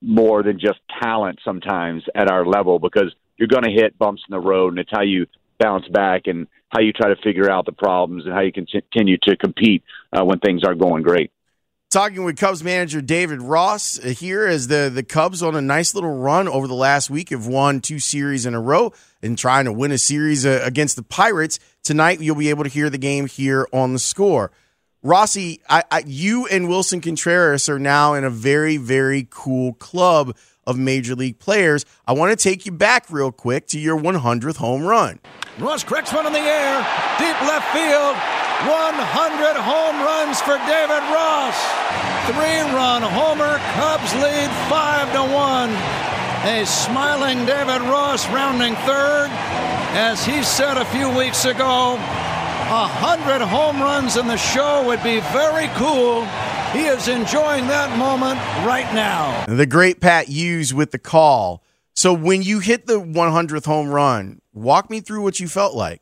more 0.01 0.43
than 0.43 0.59
just 0.59 0.79
talent 1.01 1.39
sometimes 1.43 2.03
at 2.15 2.31
our 2.31 2.45
level 2.45 2.79
because 2.79 3.13
you're 3.37 3.47
going 3.47 3.63
to 3.63 3.71
hit 3.71 3.97
bumps 3.99 4.23
in 4.27 4.31
the 4.31 4.39
road, 4.39 4.69
and 4.69 4.79
it's 4.79 4.89
how 4.91 5.03
you 5.03 5.27
bounce 5.59 5.87
back 5.89 6.23
and 6.25 6.47
how 6.69 6.79
you 6.79 6.93
try 6.93 7.09
to 7.09 7.21
figure 7.21 7.51
out 7.51 7.65
the 7.65 7.71
problems 7.71 8.25
and 8.25 8.33
how 8.33 8.41
you 8.41 8.51
continue 8.51 9.17
to 9.23 9.35
compete 9.35 9.83
uh, 10.13 10.23
when 10.23 10.39
things 10.39 10.63
aren't 10.65 10.79
going 10.79 11.03
great. 11.03 11.31
Talking 11.91 12.23
with 12.23 12.37
Cubs 12.37 12.63
manager 12.63 13.01
David 13.01 13.41
Ross 13.41 13.99
uh, 13.99 14.07
here 14.17 14.47
as 14.47 14.69
the, 14.69 14.89
the 14.89 15.03
Cubs 15.03 15.43
on 15.43 15.57
a 15.57 15.61
nice 15.61 15.93
little 15.93 16.19
run 16.19 16.47
over 16.47 16.65
the 16.65 16.73
last 16.73 17.09
week 17.09 17.31
have 17.31 17.47
won 17.47 17.81
two 17.81 17.99
series 17.99 18.45
in 18.45 18.53
a 18.53 18.61
row 18.61 18.93
and 19.21 19.37
trying 19.37 19.65
to 19.65 19.73
win 19.73 19.91
a 19.91 19.97
series 19.97 20.45
uh, 20.45 20.61
against 20.63 20.95
the 20.95 21.03
Pirates. 21.03 21.59
Tonight, 21.83 22.21
you'll 22.21 22.37
be 22.37 22.49
able 22.49 22.63
to 22.63 22.69
hear 22.69 22.89
the 22.89 22.97
game 22.97 23.27
here 23.27 23.67
on 23.73 23.91
the 23.91 23.99
score. 23.99 24.53
Rossi, 25.03 25.59
I, 25.69 25.83
I, 25.91 26.03
you 26.07 26.47
and 26.47 26.69
Willson 26.69 27.03
Contreras 27.03 27.67
are 27.67 27.77
now 27.77 28.13
in 28.13 28.23
a 28.23 28.29
very, 28.29 28.77
very 28.77 29.27
cool 29.29 29.73
club 29.73 30.37
of 30.65 30.77
major 30.77 31.13
league 31.13 31.39
players. 31.39 31.85
I 32.07 32.13
want 32.13 32.31
to 32.31 32.41
take 32.41 32.65
you 32.65 32.71
back 32.71 33.07
real 33.09 33.33
quick 33.33 33.67
to 33.67 33.77
your 33.77 33.99
100th 33.99 34.55
home 34.55 34.83
run. 34.83 35.19
Ross 35.59 35.83
cracks 35.83 36.13
one 36.13 36.25
in 36.25 36.31
the 36.31 36.39
air, 36.39 36.87
deep 37.19 37.41
left 37.41 37.67
field. 37.73 38.50
100 38.67 39.55
home 39.57 39.97
runs 40.01 40.41
for 40.41 40.57
David 40.69 41.03
Ross. 41.09 41.57
Three-run 42.27 43.01
homer. 43.01 43.57
Cubs 43.73 44.13
lead 44.15 44.49
five 44.69 45.11
to 45.13 45.23
one. 45.33 45.71
A 46.45 46.65
smiling 46.65 47.45
David 47.45 47.81
Ross 47.89 48.27
rounding 48.29 48.75
third, 48.87 49.29
as 49.93 50.25
he 50.25 50.43
said 50.43 50.77
a 50.77 50.85
few 50.85 51.09
weeks 51.09 51.45
ago. 51.45 51.95
A 51.95 52.87
hundred 52.87 53.41
home 53.41 53.81
runs 53.81 54.17
in 54.17 54.27
the 54.27 54.37
show 54.37 54.85
would 54.87 55.03
be 55.03 55.19
very 55.31 55.67
cool 55.75 56.25
he 56.73 56.85
is 56.85 57.09
enjoying 57.09 57.67
that 57.67 57.97
moment 57.97 58.39
right 58.65 58.91
now. 58.93 59.45
The 59.45 59.65
great 59.65 59.99
Pat 59.99 60.29
Hughes 60.29 60.73
with 60.73 60.91
the 60.91 60.99
call. 60.99 61.61
So 61.95 62.13
when 62.13 62.43
you 62.43 62.59
hit 62.59 62.87
the 62.87 63.01
100th 63.01 63.65
home 63.65 63.89
run, 63.89 64.39
walk 64.53 64.89
me 64.89 65.01
through 65.01 65.21
what 65.21 65.41
you 65.41 65.49
felt 65.49 65.75
like. 65.75 66.01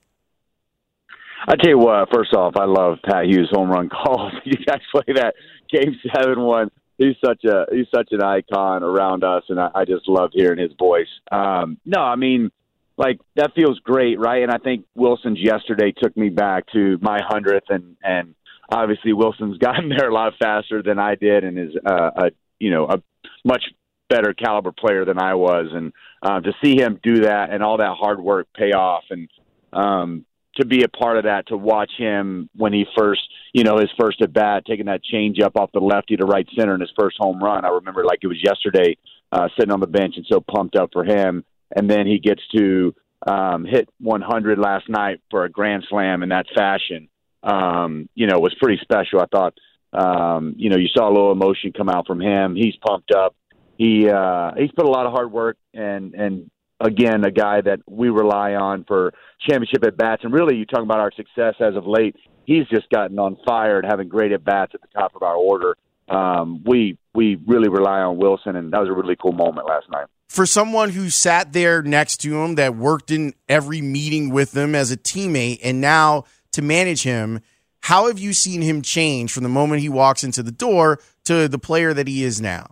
I 1.48 1.56
tell 1.56 1.70
you 1.70 1.78
what. 1.78 2.10
First 2.14 2.34
off, 2.34 2.56
I 2.56 2.66
love 2.66 2.98
Pat 3.04 3.26
Hughes 3.26 3.50
home 3.52 3.70
run 3.70 3.90
calls. 4.04 4.34
You 4.44 4.66
guys 4.66 4.82
play 4.92 5.14
that 5.16 5.36
Game 5.72 5.96
Seven 6.16 6.42
one. 6.42 6.70
He's 6.98 7.16
such 7.24 7.44
a 7.46 7.66
he's 7.72 7.88
such 7.94 8.10
an 8.12 8.22
icon 8.22 8.84
around 8.84 9.24
us, 9.24 9.44
and 9.50 9.60
I, 9.60 9.70
I 9.74 9.86
just 9.86 10.08
love 10.08 10.32
hearing 10.34 10.60
his 10.60 10.74
voice. 10.78 11.08
Um, 11.32 11.78
no, 11.86 12.02
I 12.02 12.18
mean, 12.18 12.52
like 12.98 13.20
that 13.36 13.54
feels 13.56 13.80
great, 13.80 14.20
right? 14.20 14.44
And 14.44 14.52
I 14.52 14.58
think 14.58 14.86
Willson's 14.96 15.40
yesterday 15.40 15.94
took 15.98 16.16
me 16.18 16.30
back 16.30 16.66
to 16.74 16.98
my 17.02 17.20
hundredth, 17.26 17.68
and 17.70 17.96
and 18.04 18.36
obviously 18.70 19.14
Willson's 19.14 19.58
gotten 19.60 19.90
there 19.90 20.10
a 20.10 20.14
lot 20.14 20.34
faster 20.40 20.84
than 20.84 21.00
I 21.00 21.16
did, 21.16 21.44
and 21.46 21.58
is 21.58 21.76
uh, 21.86 22.12
a 22.16 22.32
you 22.60 22.72
know 22.72 22.86
a 22.88 23.02
much 23.46 23.64
better 24.10 24.34
caliber 24.34 24.74
player 24.74 25.06
than 25.06 25.20
I 25.20 25.36
was, 25.36 25.68
and 25.72 25.94
uh, 26.22 26.42
to 26.42 26.52
see 26.62 26.76
him 26.78 27.00
do 27.02 27.22
that 27.22 27.52
and 27.52 27.64
all 27.64 27.78
that 27.78 27.96
hard 27.98 28.20
work 28.20 28.48
pay 28.54 28.74
off, 28.74 29.04
and 29.10 29.30
um, 29.72 30.26
to 30.60 30.66
be 30.66 30.84
a 30.84 30.88
part 30.88 31.18
of 31.18 31.24
that, 31.24 31.48
to 31.48 31.58
watch 31.58 31.92
him 31.98 32.50
when 32.56 32.74
he 32.74 32.86
first, 32.98 33.22
you 33.54 33.64
know, 33.64 33.78
his 33.78 33.90
first 34.00 34.22
at 34.22 34.34
bat, 34.34 34.64
taking 34.66 34.86
that 34.86 35.04
change 35.04 35.40
up 35.40 35.56
off 35.56 35.72
the 35.74 35.80
lefty 35.80 36.16
to 36.18 36.26
right 36.26 36.48
center 36.58 36.76
in 36.76 36.82
his 36.82 36.92
first 36.98 37.18
home 37.20 37.44
run. 37.44 37.66
I 37.66 37.70
remember 37.70 38.04
like 38.06 38.20
it 38.22 38.28
was 38.28 38.42
yesterday, 38.44 38.98
uh, 39.32 39.48
sitting 39.58 39.72
on 39.72 39.80
the 39.80 39.88
bench 39.88 40.16
and 40.18 40.26
so 40.30 40.40
pumped 40.40 40.76
up 40.76 40.90
for 40.94 41.04
him. 41.04 41.44
And 41.76 41.90
then 41.90 42.08
he 42.08 42.20
gets 42.20 42.42
to 42.56 42.96
um, 43.28 43.66
hit 43.66 43.90
100 44.00 44.58
last 44.58 44.90
night 44.90 45.22
for 45.30 45.44
a 45.44 45.50
grand 45.50 45.86
slam 45.90 46.24
in 46.24 46.30
that 46.30 46.46
fashion. 46.56 47.10
Um, 47.44 48.10
you 48.16 48.28
know, 48.28 48.40
was 48.40 48.56
pretty 48.62 48.80
special. 48.82 49.22
I 49.22 49.26
thought, 49.26 49.54
um, 49.94 50.56
you 50.58 50.70
know, 50.70 50.78
you 50.78 50.88
saw 50.94 51.08
a 51.08 51.14
little 51.14 51.32
emotion 51.32 51.74
come 51.76 51.90
out 51.90 52.06
from 52.06 52.20
him. 52.20 52.56
He's 52.56 52.76
pumped 52.86 53.12
up. 53.12 53.36
He 53.78 54.10
uh, 54.10 54.52
he's 54.58 54.72
put 54.72 54.86
a 54.86 54.90
lot 54.90 55.06
of 55.06 55.14
hard 55.14 55.32
work 55.32 55.58
and 55.74 56.14
and 56.14 56.52
again, 56.80 57.24
a 57.26 57.32
guy 57.32 57.62
that 57.62 57.80
we 57.88 58.10
rely 58.10 58.54
on 58.54 58.86
for 58.86 59.14
championship 59.48 59.84
at 59.84 59.98
bats. 59.98 60.24
And 60.24 60.34
really, 60.34 60.56
you 60.56 60.66
talk 60.66 60.82
about 60.82 61.00
our 61.00 61.12
success 61.16 61.56
as 61.60 61.76
of 61.76 61.86
late. 61.86 62.16
He's 62.46 62.68
just 62.68 62.90
gotten 62.90 63.20
on 63.20 63.38
fire 63.46 63.80
and 63.80 63.88
having 63.90 64.08
great 64.08 64.32
at 64.32 64.44
bats 64.44 64.74
at 64.74 64.82
the 64.82 64.88
top 64.88 65.16
of 65.16 65.24
our 65.24 65.36
order. 65.36 65.78
Um, 66.08 66.64
we 66.66 66.98
we 67.14 67.38
really 67.46 67.70
rely 67.70 68.00
on 68.00 68.18
Willson, 68.18 68.56
and 68.56 68.74
that 68.74 68.80
was 68.80 68.90
a 68.90 68.94
really 68.94 69.16
cool 69.16 69.34
moment 69.34 69.68
last 69.68 69.86
night. 69.92 70.08
For 70.28 70.46
someone 70.46 70.90
who 70.90 71.10
sat 71.10 71.54
there 71.54 71.84
next 71.84 72.18
to 72.18 72.42
him, 72.42 72.56
that 72.56 72.76
worked 72.76 73.12
in 73.12 73.34
every 73.48 73.82
meeting 73.82 74.32
with 74.32 74.56
him 74.56 74.74
as 74.74 74.92
a 74.92 74.98
teammate, 74.98 75.60
and 75.64 75.82
now 75.82 76.26
to 76.54 76.62
manage 76.62 77.04
him, 77.04 77.42
how 77.82 78.08
have 78.08 78.20
you 78.20 78.34
seen 78.34 78.62
him 78.62 78.82
change 78.82 79.32
from 79.32 79.44
the 79.44 79.50
moment 79.50 79.82
he 79.82 79.90
walks 79.90 80.24
into 80.24 80.44
the 80.44 80.52
door 80.52 81.00
to 81.26 81.48
the 81.48 81.60
player 81.60 81.94
that 81.94 82.08
he 82.08 82.24
is 82.24 82.42
now? 82.42 82.72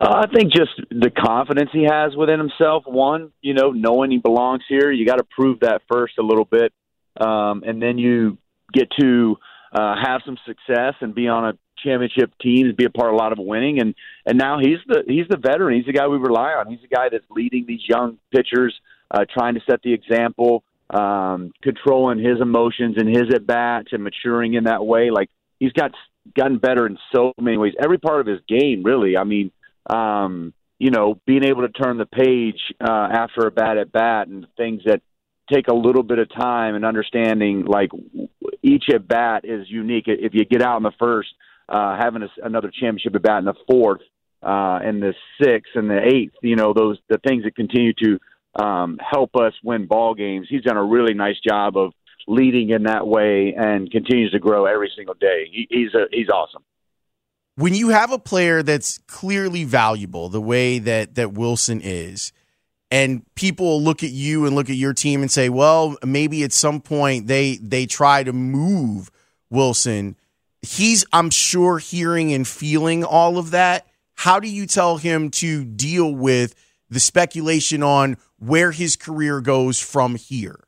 Uh, 0.00 0.24
I 0.24 0.34
think 0.34 0.52
just 0.52 0.72
the 0.90 1.10
confidence 1.10 1.70
he 1.72 1.84
has 1.90 2.14
within 2.14 2.38
himself. 2.38 2.84
One, 2.86 3.32
you 3.40 3.54
know, 3.54 3.70
knowing 3.70 4.10
he 4.10 4.18
belongs 4.18 4.62
here, 4.68 4.90
you 4.92 5.06
got 5.06 5.16
to 5.16 5.24
prove 5.24 5.60
that 5.60 5.82
first 5.90 6.14
a 6.18 6.22
little 6.22 6.44
bit, 6.44 6.72
um, 7.18 7.62
and 7.66 7.80
then 7.80 7.96
you 7.96 8.36
get 8.72 8.88
to 9.00 9.36
uh, 9.72 9.94
have 10.02 10.20
some 10.26 10.36
success 10.46 10.94
and 11.00 11.14
be 11.14 11.28
on 11.28 11.46
a 11.46 11.58
championship 11.82 12.32
team 12.40 12.66
and 12.66 12.76
be 12.76 12.84
a 12.84 12.90
part 12.90 13.08
of 13.08 13.14
a 13.14 13.16
lot 13.16 13.32
of 13.32 13.38
winning. 13.38 13.80
And 13.80 13.94
and 14.26 14.38
now 14.38 14.58
he's 14.58 14.78
the 14.86 15.02
he's 15.06 15.26
the 15.28 15.38
veteran. 15.38 15.76
He's 15.76 15.86
the 15.86 15.92
guy 15.92 16.06
we 16.08 16.18
rely 16.18 16.52
on. 16.52 16.68
He's 16.68 16.80
the 16.82 16.94
guy 16.94 17.08
that's 17.10 17.24
leading 17.30 17.64
these 17.66 17.82
young 17.88 18.18
pitchers, 18.34 18.74
uh, 19.10 19.24
trying 19.32 19.54
to 19.54 19.60
set 19.68 19.80
the 19.82 19.94
example, 19.94 20.62
um, 20.90 21.52
controlling 21.62 22.18
his 22.18 22.40
emotions 22.40 22.96
and 22.98 23.08
his 23.08 23.32
at 23.34 23.46
bats 23.46 23.88
and 23.92 24.04
maturing 24.04 24.54
in 24.54 24.64
that 24.64 24.84
way. 24.84 25.10
Like 25.10 25.30
he's 25.58 25.72
got 25.72 25.92
gotten 26.36 26.58
better 26.58 26.86
in 26.86 26.98
so 27.14 27.32
many 27.40 27.56
ways. 27.56 27.72
Every 27.82 27.98
part 27.98 28.20
of 28.20 28.26
his 28.26 28.40
game, 28.46 28.82
really. 28.82 29.16
I 29.16 29.24
mean 29.24 29.52
um, 29.88 30.52
you 30.78 30.90
know, 30.90 31.18
being 31.26 31.44
able 31.44 31.62
to 31.62 31.68
turn 31.68 31.98
the 31.98 32.06
page 32.06 32.60
uh, 32.80 33.08
after 33.12 33.46
a 33.46 33.50
bat 33.50 33.78
at 33.78 33.92
bat 33.92 34.28
and 34.28 34.46
things 34.56 34.82
that 34.84 35.00
take 35.52 35.68
a 35.68 35.74
little 35.74 36.02
bit 36.02 36.18
of 36.18 36.28
time 36.34 36.74
and 36.74 36.84
understanding 36.84 37.64
like 37.64 37.90
each 38.62 38.84
at 38.92 39.06
bat 39.06 39.44
is 39.44 39.70
unique. 39.70 40.04
If 40.06 40.34
you 40.34 40.44
get 40.44 40.62
out 40.62 40.76
in 40.76 40.82
the 40.82 40.92
first, 40.98 41.28
uh, 41.68 41.96
having 41.98 42.22
a, 42.22 42.28
another 42.44 42.70
championship 42.70 43.14
at 43.14 43.22
bat 43.22 43.38
in 43.38 43.44
the 43.44 43.54
fourth, 43.68 44.02
uh, 44.42 44.78
and 44.82 45.02
the 45.02 45.14
sixth 45.42 45.72
and 45.74 45.88
the 45.88 46.00
eighth, 46.04 46.34
you 46.42 46.56
know, 46.56 46.72
those 46.74 46.98
the 47.08 47.18
things 47.26 47.44
that 47.44 47.56
continue 47.56 47.92
to 47.94 48.18
um, 48.62 48.98
help 48.98 49.34
us 49.34 49.54
win 49.64 49.86
ball 49.86 50.14
games. 50.14 50.46
He's 50.48 50.62
done 50.62 50.76
a 50.76 50.84
really 50.84 51.14
nice 51.14 51.36
job 51.46 51.76
of 51.76 51.92
leading 52.28 52.70
in 52.70 52.84
that 52.84 53.06
way 53.06 53.54
and 53.56 53.90
continues 53.90 54.32
to 54.32 54.38
grow 54.38 54.66
every 54.66 54.92
single 54.94 55.14
day. 55.14 55.48
He, 55.50 55.66
he's 55.70 55.94
a, 55.94 56.06
he's 56.12 56.28
awesome 56.28 56.62
when 57.56 57.74
you 57.74 57.88
have 57.88 58.12
a 58.12 58.18
player 58.18 58.62
that's 58.62 58.98
clearly 59.06 59.64
valuable 59.64 60.28
the 60.28 60.40
way 60.40 60.78
that 60.78 61.16
that 61.16 61.32
Willson 61.32 61.80
is, 61.82 62.32
and 62.90 63.22
people 63.34 63.82
look 63.82 64.02
at 64.02 64.10
you 64.10 64.46
and 64.46 64.54
look 64.54 64.70
at 64.70 64.76
your 64.76 64.92
team 64.92 65.22
and 65.22 65.30
say, 65.30 65.48
well, 65.48 65.96
maybe 66.04 66.44
at 66.44 66.52
some 66.52 66.80
point 66.80 67.26
they 67.26 67.56
they 67.56 67.86
try 67.86 68.22
to 68.22 68.32
move 68.32 69.10
Willson. 69.50 70.16
He's, 70.62 71.04
I'm 71.12 71.30
sure, 71.30 71.78
hearing 71.78 72.32
and 72.32 72.46
feeling 72.46 73.04
all 73.04 73.38
of 73.38 73.52
that. 73.52 73.86
How 74.14 74.40
do 74.40 74.48
you 74.48 74.66
tell 74.66 74.96
him 74.96 75.30
to 75.32 75.64
deal 75.64 76.12
with 76.14 76.54
the 76.90 77.00
speculation 77.00 77.82
on 77.82 78.16
where 78.38 78.72
his 78.72 78.96
career 78.96 79.40
goes 79.40 79.78
from 79.80 80.16
here? 80.16 80.65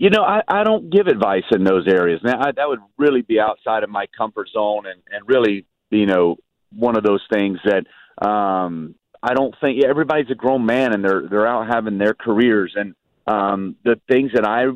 You 0.00 0.10
know, 0.10 0.22
I, 0.22 0.42
I 0.46 0.62
don't 0.62 0.90
give 0.90 1.08
advice 1.08 1.42
in 1.50 1.64
those 1.64 1.88
areas. 1.88 2.20
Now, 2.22 2.38
I, 2.40 2.52
that 2.52 2.68
would 2.68 2.78
really 2.98 3.22
be 3.22 3.40
outside 3.40 3.82
of 3.82 3.90
my 3.90 4.06
comfort 4.16 4.48
zone, 4.52 4.86
and 4.86 5.02
and 5.10 5.28
really, 5.28 5.66
you 5.90 6.06
know, 6.06 6.36
one 6.72 6.96
of 6.96 7.02
those 7.02 7.22
things 7.32 7.58
that 7.64 7.84
um, 8.24 8.94
I 9.20 9.34
don't 9.34 9.56
think 9.60 9.84
everybody's 9.84 10.30
a 10.30 10.36
grown 10.36 10.64
man 10.64 10.94
and 10.94 11.04
they're 11.04 11.24
they're 11.28 11.48
out 11.48 11.66
having 11.66 11.98
their 11.98 12.14
careers, 12.14 12.74
and 12.76 12.94
um, 13.26 13.74
the 13.84 14.00
things 14.08 14.30
that 14.34 14.46
I 14.46 14.66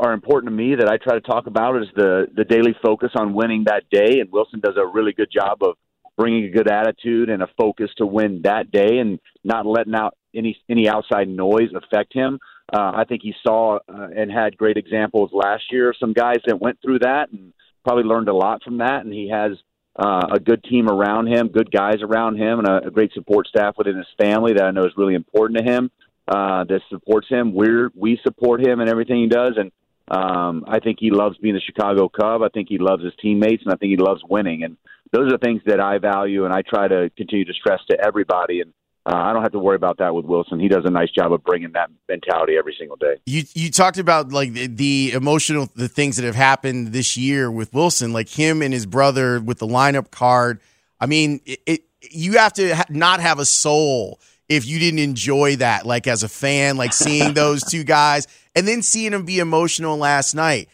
are 0.00 0.12
important 0.14 0.50
to 0.50 0.56
me 0.56 0.76
that 0.76 0.88
I 0.88 0.96
try 0.96 1.14
to 1.14 1.20
talk 1.20 1.46
about 1.46 1.76
is 1.76 1.88
the 1.94 2.28
the 2.34 2.44
daily 2.44 2.74
focus 2.82 3.10
on 3.14 3.34
winning 3.34 3.64
that 3.66 3.90
day. 3.90 4.20
And 4.20 4.30
Willson 4.30 4.62
does 4.62 4.76
a 4.78 4.86
really 4.86 5.12
good 5.12 5.30
job 5.30 5.62
of 5.62 5.76
bringing 6.16 6.44
a 6.44 6.50
good 6.50 6.70
attitude 6.70 7.28
and 7.28 7.42
a 7.42 7.48
focus 7.58 7.90
to 7.98 8.06
win 8.06 8.40
that 8.44 8.70
day, 8.70 9.00
and 9.00 9.20
not 9.44 9.66
letting 9.66 9.94
out 9.94 10.16
any 10.34 10.56
any 10.70 10.88
outside 10.88 11.28
noise 11.28 11.68
affect 11.76 12.14
him. 12.14 12.38
Uh, 12.72 12.92
I 12.94 13.04
think 13.04 13.22
he 13.22 13.34
saw 13.46 13.76
uh, 13.88 14.08
and 14.16 14.30
had 14.30 14.56
great 14.56 14.76
examples 14.76 15.30
last 15.32 15.64
year. 15.70 15.94
Some 15.98 16.12
guys 16.12 16.38
that 16.46 16.60
went 16.60 16.78
through 16.82 17.00
that 17.00 17.30
and 17.30 17.52
probably 17.84 18.04
learned 18.04 18.28
a 18.28 18.34
lot 18.34 18.62
from 18.62 18.78
that. 18.78 19.04
And 19.04 19.12
he 19.12 19.30
has 19.30 19.52
uh, 19.96 20.26
a 20.32 20.40
good 20.40 20.64
team 20.64 20.88
around 20.88 21.26
him, 21.26 21.48
good 21.48 21.70
guys 21.70 22.02
around 22.02 22.36
him, 22.36 22.60
and 22.60 22.68
a, 22.68 22.86
a 22.86 22.90
great 22.90 23.12
support 23.12 23.46
staff 23.46 23.74
within 23.76 23.96
his 23.96 24.06
family 24.20 24.54
that 24.54 24.64
I 24.64 24.70
know 24.70 24.84
is 24.84 24.92
really 24.96 25.14
important 25.14 25.58
to 25.58 25.64
him. 25.64 25.90
Uh, 26.28 26.64
that 26.64 26.80
supports 26.88 27.28
him. 27.28 27.52
We're 27.52 27.90
we 27.96 28.18
support 28.22 28.64
him 28.64 28.80
and 28.80 28.88
everything 28.88 29.20
he 29.20 29.26
does, 29.26 29.54
and 29.56 29.72
um, 30.08 30.64
I 30.68 30.78
think 30.78 30.98
he 31.00 31.10
loves 31.10 31.36
being 31.38 31.56
a 31.56 31.60
Chicago 31.60 32.08
Cub. 32.08 32.42
I 32.42 32.48
think 32.48 32.68
he 32.68 32.78
loves 32.78 33.02
his 33.02 33.12
teammates, 33.20 33.64
and 33.64 33.72
I 33.72 33.76
think 33.76 33.90
he 33.90 33.96
loves 33.96 34.22
winning. 34.28 34.62
And 34.62 34.76
those 35.12 35.26
are 35.28 35.36
the 35.36 35.44
things 35.44 35.62
that 35.66 35.80
I 35.80 35.98
value, 35.98 36.44
and 36.44 36.54
I 36.54 36.62
try 36.62 36.86
to 36.86 37.10
continue 37.16 37.44
to 37.44 37.52
stress 37.52 37.80
to 37.90 37.98
everybody. 38.02 38.60
And 38.60 38.72
uh, 39.04 39.14
I 39.14 39.32
don't 39.32 39.42
have 39.42 39.52
to 39.52 39.58
worry 39.58 39.74
about 39.74 39.98
that 39.98 40.14
with 40.14 40.26
Willson. 40.26 40.60
He 40.60 40.68
does 40.68 40.84
a 40.84 40.90
nice 40.90 41.10
job 41.10 41.32
of 41.32 41.42
bringing 41.42 41.72
that 41.72 41.90
mentality 42.08 42.56
every 42.56 42.74
single 42.78 42.96
day. 42.96 43.16
You 43.26 43.42
you 43.54 43.70
talked 43.70 43.98
about 43.98 44.30
like 44.30 44.52
the, 44.52 44.68
the, 44.68 45.12
emotional 45.12 45.68
the 45.74 45.88
things 45.88 46.16
that 46.16 46.24
have 46.24 46.36
happened 46.36 46.88
this 46.88 47.16
year 47.16 47.50
with 47.50 47.72
Willson, 47.72 48.12
like 48.12 48.28
him 48.28 48.62
and 48.62 48.72
his 48.72 48.86
brother 48.86 49.40
with 49.40 49.58
the 49.58 49.66
lineup 49.66 50.12
card. 50.12 50.60
I 51.00 51.06
mean, 51.06 51.40
it, 51.44 51.60
it 51.66 51.80
you 52.00 52.38
have 52.38 52.52
to 52.54 52.76
ha- 52.76 52.84
not 52.90 53.20
have 53.20 53.40
a 53.40 53.44
soul 53.44 54.20
if 54.48 54.66
you 54.66 54.78
didn't 54.78 55.00
enjoy 55.00 55.56
that, 55.56 55.84
like 55.84 56.06
as 56.06 56.22
a 56.22 56.28
fan, 56.28 56.76
like 56.76 56.92
seeing 56.92 57.34
those 57.34 57.64
two 57.64 57.82
guys 57.82 58.28
and 58.54 58.68
then 58.68 58.82
seeing 58.82 59.10
them 59.10 59.24
be 59.24 59.40
emotional 59.40 59.96
last 59.96 60.34
night. 60.34 60.68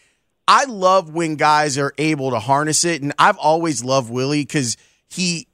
I 0.47 0.65
love 0.65 1.13
when 1.13 1.35
guys 1.35 1.77
are 1.77 1.93
able 1.97 2.31
to 2.31 2.39
harness 2.39 2.85
it, 2.85 3.01
and 3.01 3.13
I've 3.17 3.37
always 3.37 3.83
loved 3.83 4.11
Willie 4.11 4.41
because 4.41 4.77
he 5.07 5.47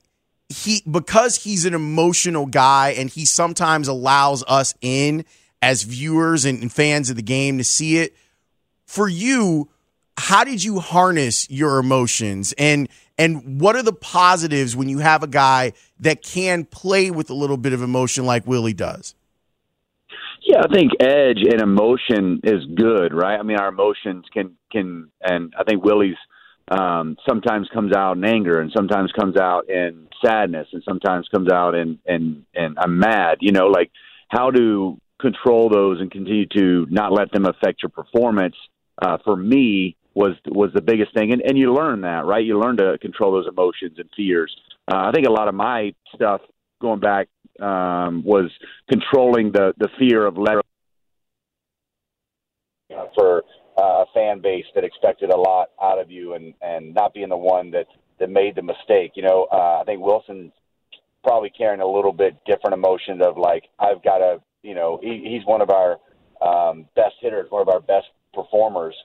he 0.49 0.83
because 0.89 1.43
he's 1.43 1.65
an 1.65 1.73
emotional 1.73 2.45
guy 2.45 2.89
and 2.97 3.09
he 3.09 3.25
sometimes 3.25 3.87
allows 3.87 4.43
us 4.47 4.75
in 4.81 5.25
as 5.61 5.83
viewers 5.83 6.45
and, 6.45 6.71
fans 6.71 7.09
of 7.09 7.15
the 7.15 7.23
game 7.23 7.57
to 7.57 7.63
see 7.63 7.97
it. 7.97 8.15
For 8.85 9.07
you, 9.07 9.69
how 10.17 10.43
did 10.43 10.63
you 10.63 10.79
harness 10.79 11.49
your 11.49 11.79
emotions 11.79 12.53
and 12.57 12.87
and 13.17 13.61
what 13.61 13.75
are 13.75 13.83
the 13.83 13.93
positives 13.93 14.75
when 14.75 14.89
you 14.89 14.99
have 14.99 15.23
a 15.23 15.27
guy 15.27 15.73
that 16.01 16.21
can 16.21 16.65
play 16.65 17.09
with 17.11 17.29
a 17.29 17.33
little 17.33 17.57
bit 17.57 17.73
of 17.73 17.81
emotion 17.81 18.25
like 18.25 18.45
Willie 18.45 18.73
does? 18.73 19.15
Yeah, 20.45 20.59
I 20.59 20.73
think 20.73 20.91
edge 20.99 21.39
and 21.41 21.61
emotion 21.61 22.41
is 22.43 22.65
good, 22.75 23.13
right? 23.13 23.39
I 23.39 23.43
mean, 23.43 23.57
our 23.57 23.69
emotions 23.69 24.25
can 24.31 24.55
can, 24.71 25.09
and 25.21 25.53
I 25.57 25.63
think 25.63 25.83
Willie's 25.83 26.17
um, 26.69 27.17
sometimes 27.27 27.69
comes 27.73 27.95
out 27.95 28.17
in 28.17 28.25
anger 28.25 28.59
and 28.59 28.71
sometimes 28.75 29.11
comes 29.11 29.37
out 29.37 29.69
in 29.69 30.07
sadness 30.23 30.67
and 30.73 30.83
sometimes 30.87 31.27
comes 31.29 31.51
out 31.51 31.75
in 31.75 31.99
and 32.05 32.43
and 32.55 32.77
I'm 32.79 32.97
mad. 32.97 33.37
You 33.41 33.51
know, 33.51 33.67
like 33.67 33.91
how 34.29 34.51
to 34.51 34.97
control 35.19 35.69
those 35.69 36.01
and 36.01 36.11
continue 36.11 36.47
to 36.57 36.87
not 36.89 37.11
let 37.11 37.31
them 37.31 37.45
affect 37.45 37.83
your 37.83 37.89
performance. 37.89 38.55
Uh, 39.01 39.17
for 39.23 39.35
me, 39.35 39.95
was 40.15 40.33
was 40.47 40.71
the 40.73 40.81
biggest 40.81 41.13
thing, 41.13 41.33
and 41.33 41.41
and 41.41 41.57
you 41.57 41.73
learn 41.73 42.01
that, 42.01 42.25
right? 42.25 42.43
You 42.43 42.59
learn 42.59 42.77
to 42.77 42.97
control 42.99 43.33
those 43.33 43.47
emotions 43.47 43.97
and 43.97 44.09
fears. 44.15 44.55
Uh, 44.91 44.97
I 44.97 45.11
think 45.11 45.27
a 45.27 45.31
lot 45.31 45.47
of 45.47 45.55
my 45.55 45.93
stuff 46.15 46.41
going 46.81 46.99
back 46.99 47.27
um, 47.59 48.23
was 48.23 48.49
controlling 48.89 49.51
the 49.51 49.73
the 49.77 49.89
fear 49.99 50.25
of 50.25 50.37
letting 50.37 50.61
up 52.97 53.11
for 53.15 53.43
uh, 53.77 54.03
a 54.03 54.05
fan 54.13 54.39
base 54.39 54.65
that 54.73 54.83
expected 54.83 55.29
a 55.29 55.37
lot 55.37 55.69
out 55.81 55.99
of 55.99 56.09
you, 56.11 56.33
and 56.33 56.53
and 56.61 56.93
not 56.93 57.13
being 57.13 57.29
the 57.29 57.37
one 57.37 57.71
that 57.71 57.87
that 58.19 58.29
made 58.29 58.55
the 58.55 58.61
mistake. 58.61 59.11
You 59.15 59.23
know, 59.23 59.47
uh, 59.51 59.79
I 59.81 59.83
think 59.85 60.01
Willson's 60.01 60.53
probably 61.23 61.49
carrying 61.49 61.81
a 61.81 61.87
little 61.87 62.13
bit 62.13 62.37
different 62.45 62.73
emotion 62.73 63.21
of 63.21 63.37
like 63.37 63.63
I've 63.79 64.03
got 64.03 64.19
to, 64.19 64.41
you 64.63 64.75
know, 64.75 64.99
he, 65.01 65.27
he's 65.29 65.45
one 65.45 65.61
of 65.61 65.69
our 65.69 65.97
um, 66.41 66.87
best 66.95 67.15
hitters, 67.19 67.49
one 67.49 67.61
of 67.61 67.69
our 67.69 67.81
best 67.81 68.07
performers, 68.33 68.95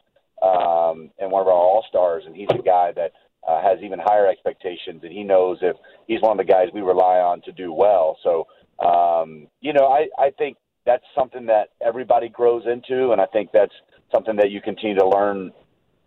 um, 0.43 1.11
and 1.19 1.31
one 1.31 1.43
of 1.43 1.49
our 1.49 1.55
all 1.55 1.85
stars, 1.89 2.25
and 2.27 2.37
he's 2.37 2.49
a 2.51 2.63
guy 2.63 2.93
that 2.93 3.13
uh, 3.49 3.63
has 3.63 3.79
even 3.83 3.99
higher 3.99 4.27
expectations, 4.27 5.01
and 5.03 5.13
he 5.13 5.23
knows 5.23 5.59
if 5.63 5.77
he's 6.07 6.21
one 6.21 6.33
of 6.33 6.47
the 6.47 6.53
guys 6.53 6.69
we 6.75 6.81
rely 6.81 7.19
on 7.19 7.41
to 7.43 7.53
do 7.53 7.73
well. 7.73 8.19
So, 8.23 8.47
um, 8.85 9.47
you 9.61 9.73
know, 9.73 9.87
I, 9.87 10.09
I 10.19 10.31
think 10.31 10.57
that's 10.85 11.05
something 11.15 11.47
that 11.47 11.71
everybody 11.85 12.29
grows 12.29 12.65
into, 12.67 13.13
and 13.13 13.21
I 13.21 13.27
think 13.27 13.51
that's 13.53 13.73
something 14.13 14.37
that 14.37 14.51
you 14.51 14.61
continue 14.61 14.97
to 14.97 15.09
learn 15.09 15.53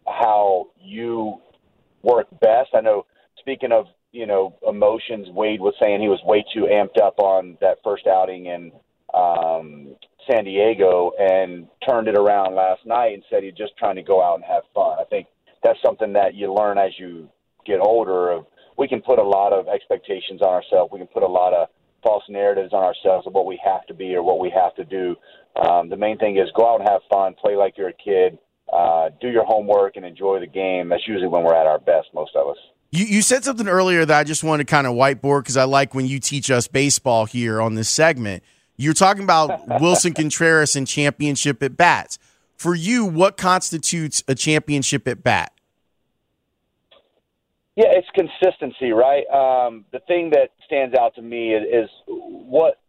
how 0.07 0.67
you 0.81 1.37
work 2.01 2.27
best. 2.41 2.69
I 2.73 2.81
know, 2.81 3.05
speaking 3.39 3.71
of 3.71 3.85
you 4.11 4.27
know 4.27 4.55
emotions, 4.67 5.27
Wade 5.29 5.61
was 5.61 5.73
saying 5.79 6.01
he 6.01 6.07
was 6.07 6.19
way 6.23 6.45
too 6.53 6.67
amped 6.71 7.01
up 7.01 7.19
on 7.19 7.57
that 7.61 7.77
first 7.83 8.07
outing 8.07 8.47
in 8.47 8.71
um, 9.13 9.95
San 10.29 10.45
Diego 10.45 11.11
and 11.19 11.67
turned 11.87 12.07
it 12.07 12.17
around 12.17 12.55
last 12.55 12.85
night 12.85 13.13
and 13.13 13.23
said 13.29 13.43
he's 13.43 13.53
just 13.53 13.77
trying 13.77 13.95
to 13.95 14.03
go 14.03 14.23
out 14.23 14.35
and 14.35 14.43
have 14.43 14.63
fun. 14.73 14.97
I 14.99 15.05
think 15.05 15.27
that's 15.63 15.79
something 15.85 16.13
that 16.13 16.35
you 16.35 16.53
learn 16.53 16.77
as 16.77 16.91
you 16.97 17.29
get 17.65 17.79
older. 17.79 18.31
Of 18.31 18.45
we 18.77 18.87
can 18.87 19.01
put 19.01 19.19
a 19.19 19.23
lot 19.23 19.53
of 19.53 19.67
expectations 19.67 20.41
on 20.41 20.49
ourselves. 20.49 20.91
We 20.91 20.99
can 20.99 21.07
put 21.07 21.23
a 21.23 21.27
lot 21.27 21.53
of 21.53 21.69
false 22.03 22.23
narratives 22.29 22.73
on 22.73 22.83
ourselves 22.83 23.25
of 23.27 23.33
what 23.33 23.45
we 23.45 23.59
have 23.63 23.85
to 23.87 23.93
be 23.93 24.15
or 24.15 24.23
what 24.23 24.39
we 24.39 24.51
have 24.55 24.75
to 24.75 24.85
do. 24.85 25.15
Um, 25.55 25.89
the 25.89 25.97
main 25.97 26.17
thing 26.17 26.37
is 26.37 26.49
go 26.55 26.67
out 26.67 26.81
and 26.81 26.89
have 26.89 27.01
fun, 27.11 27.35
play 27.35 27.55
like 27.55 27.77
you're 27.77 27.89
a 27.89 27.93
kid, 27.93 28.37
uh, 28.71 29.09
do 29.21 29.29
your 29.29 29.45
homework, 29.45 29.95
and 29.95 30.05
enjoy 30.05 30.39
the 30.39 30.47
game. 30.47 30.89
That's 30.89 31.07
usually 31.07 31.27
when 31.27 31.43
we're 31.43 31.55
at 31.55 31.67
our 31.67 31.79
best, 31.79 32.07
most 32.13 32.35
of 32.35 32.47
us. 32.47 32.57
You, 32.91 33.05
you 33.05 33.21
said 33.21 33.43
something 33.43 33.67
earlier 33.67 34.05
that 34.05 34.19
I 34.19 34.23
just 34.23 34.43
want 34.43 34.59
to 34.59 34.65
kind 34.65 34.85
of 34.85 34.93
whiteboard 34.93 35.41
because 35.41 35.57
I 35.57 35.63
like 35.63 35.95
when 35.95 36.05
you 36.05 36.19
teach 36.19 36.51
us 36.51 36.67
baseball 36.67 37.25
here 37.25 37.61
on 37.61 37.75
this 37.75 37.89
segment. 37.89 38.43
You're 38.77 38.93
talking 38.93 39.23
about 39.23 39.67
Willson 39.81 40.13
Contreras 40.13 40.75
and 40.75 40.87
championship 40.87 41.61
at 41.63 41.77
bats. 41.77 42.19
For 42.55 42.75
you, 42.75 43.05
what 43.05 43.37
constitutes 43.37 44.23
a 44.27 44.35
championship 44.35 45.07
at 45.07 45.23
bat? 45.23 45.51
Yeah, 47.75 47.87
it's 47.89 48.07
consistency, 48.13 48.91
right? 48.91 49.25
Um, 49.33 49.85
the 49.91 49.99
thing 50.07 50.29
that 50.31 50.49
stands 50.65 50.95
out 50.95 51.15
to 51.15 51.21
me 51.21 51.53
is, 51.53 51.63
is 51.85 51.89
what 52.07 52.79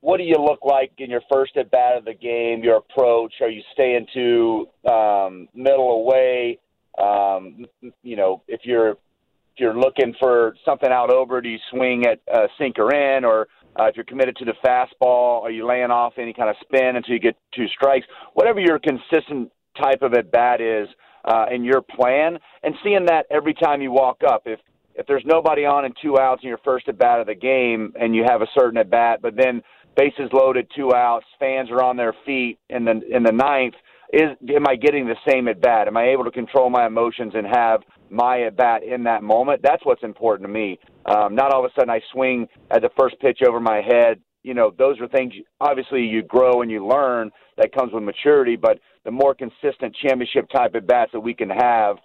what 0.00 0.18
do 0.18 0.24
you 0.24 0.36
look 0.38 0.60
like 0.62 0.92
in 0.98 1.10
your 1.10 1.22
first 1.32 1.56
at 1.56 1.70
bat 1.70 1.96
of 1.96 2.04
the 2.04 2.12
game? 2.12 2.62
Your 2.62 2.76
approach? 2.76 3.32
Are 3.40 3.48
you 3.48 3.62
staying 3.72 4.06
to 4.12 4.68
um, 4.88 5.48
middle 5.54 5.90
away? 5.92 6.58
Um, 6.98 7.64
you 8.02 8.14
know, 8.14 8.42
if 8.46 8.60
you're 8.64 8.90
if 8.90 9.58
you're 9.60 9.76
looking 9.76 10.14
for 10.20 10.54
something 10.64 10.90
out 10.90 11.10
over, 11.10 11.40
do 11.40 11.48
you 11.48 11.58
swing 11.70 12.04
at 12.06 12.20
uh, 12.32 12.46
sinker 12.58 12.94
in, 12.94 13.24
or 13.24 13.48
uh, 13.80 13.86
if 13.86 13.96
you're 13.96 14.04
committed 14.04 14.36
to 14.36 14.44
the 14.44 14.54
fastball, 14.64 15.42
are 15.42 15.50
you 15.50 15.66
laying 15.66 15.90
off 15.90 16.12
any 16.18 16.34
kind 16.34 16.50
of 16.50 16.56
spin 16.60 16.96
until 16.96 17.14
you 17.14 17.20
get 17.20 17.36
two 17.54 17.66
strikes? 17.68 18.06
Whatever 18.34 18.60
your 18.60 18.78
consistent 18.78 19.50
type 19.80 20.02
of 20.02 20.12
at 20.14 20.30
bat 20.30 20.60
is 20.60 20.86
uh, 21.24 21.46
in 21.50 21.64
your 21.64 21.80
plan, 21.82 22.38
and 22.62 22.74
seeing 22.82 23.06
that 23.06 23.26
every 23.30 23.54
time 23.54 23.82
you 23.82 23.90
walk 23.90 24.20
up. 24.26 24.42
If 24.46 24.60
if 24.96 25.06
there's 25.06 25.24
nobody 25.24 25.64
on 25.64 25.84
and 25.84 25.96
two 26.00 26.18
outs 26.18 26.42
in 26.44 26.48
your 26.48 26.60
first 26.64 26.88
at 26.88 26.98
bat 26.98 27.20
of 27.20 27.26
the 27.26 27.34
game, 27.34 27.92
and 27.98 28.14
you 28.14 28.24
have 28.28 28.42
a 28.42 28.46
certain 28.56 28.78
at 28.78 28.90
bat, 28.90 29.20
but 29.20 29.34
then 29.36 29.62
bases 29.96 30.30
loaded, 30.32 30.70
two 30.74 30.94
outs, 30.94 31.26
fans 31.38 31.70
are 31.70 31.82
on 31.82 31.96
their 31.96 32.14
feet 32.24 32.58
in 32.68 32.84
the 32.84 33.00
in 33.10 33.22
the 33.22 33.32
ninth. 33.32 33.74
Is 34.12 34.30
am 34.54 34.68
I 34.68 34.76
getting 34.76 35.06
the 35.06 35.16
same 35.28 35.48
at 35.48 35.60
bat? 35.60 35.88
Am 35.88 35.96
I 35.96 36.08
able 36.10 36.24
to 36.24 36.30
control 36.30 36.70
my 36.70 36.86
emotions 36.86 37.32
and 37.34 37.46
have 37.46 37.82
my 38.10 38.42
at 38.42 38.56
bat 38.56 38.84
in 38.84 39.02
that 39.04 39.22
moment? 39.22 39.60
That's 39.62 39.84
what's 39.84 40.04
important 40.04 40.46
to 40.46 40.52
me. 40.52 40.78
Um, 41.06 41.34
not 41.34 41.52
all 41.52 41.64
of 41.64 41.70
a 41.70 41.74
sudden 41.74 41.90
I 41.90 42.00
swing 42.12 42.46
at 42.70 42.82
the 42.82 42.90
first 42.96 43.18
pitch 43.20 43.40
over 43.46 43.58
my 43.58 43.80
head. 43.80 44.20
You 44.44 44.54
know, 44.54 44.72
those 44.78 45.00
are 45.00 45.08
things. 45.08 45.32
Obviously, 45.60 46.02
you 46.02 46.22
grow 46.22 46.62
and 46.62 46.70
you 46.70 46.86
learn. 46.86 47.32
That 47.56 47.72
comes 47.72 47.92
with 47.92 48.04
maturity. 48.04 48.56
But 48.56 48.78
the 49.04 49.10
more 49.10 49.34
consistent 49.34 49.96
championship 50.00 50.48
type 50.50 50.76
at 50.76 50.86
bats 50.86 51.10
that 51.12 51.20
we 51.20 51.34
can 51.34 51.50
have 51.50 51.96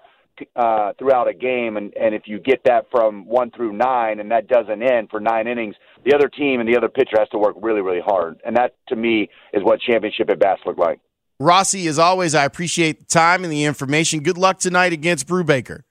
uh, 0.56 0.93
throughout 0.97 1.28
a 1.28 1.34
game, 1.34 1.78
and, 1.78 1.93
and 1.95 2.15
if 2.15 2.23
you 2.25 2.39
get 2.39 2.62
that 2.65 2.86
from 2.91 3.25
one 3.25 3.52
through 3.52 3.73
nine, 3.73 4.19
and 4.19 4.32
that 4.32 4.47
doesn't 4.47 4.82
end 4.82 5.10
for 5.10 5.19
nine 5.19 5.47
innings, 5.47 5.75
the 6.06 6.15
other 6.15 6.30
team 6.30 6.60
and 6.60 6.69
the 6.69 6.78
other 6.78 6.88
pitcher 6.88 7.17
has 7.17 7.28
to 7.30 7.38
work 7.38 7.56
really, 7.62 7.82
really 7.82 7.99
hard, 7.99 8.39
and 8.45 8.56
that 8.56 8.75
to 8.88 8.95
me 8.95 9.30
is 9.54 9.63
what 9.63 9.82
championship 9.82 10.30
at 10.30 10.39
bats 10.39 10.62
look 10.65 10.78
like. 10.78 10.99
Rossi, 11.41 11.88
as 11.88 11.99
always, 11.99 12.36
I 12.36 12.45
appreciate 12.45 12.99
the 12.99 13.06
time 13.06 13.43
and 13.43 13.52
the 13.52 13.63
information. 13.63 14.21
Good 14.21 14.38
luck 14.38 14.60
tonight 14.60 14.93
against 14.93 15.28
Brubaker. 15.28 15.84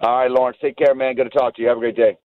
All 0.00 0.16
right, 0.16 0.30
Lawrence, 0.30 0.58
take 0.60 0.76
care, 0.76 0.94
man. 0.94 1.14
Good 1.16 1.24
to 1.24 1.30
talk 1.30 1.56
to 1.56 1.62
you. 1.62 1.68
Have 1.68 1.78
a 1.78 1.80
great 1.80 1.96
day. 1.96 2.16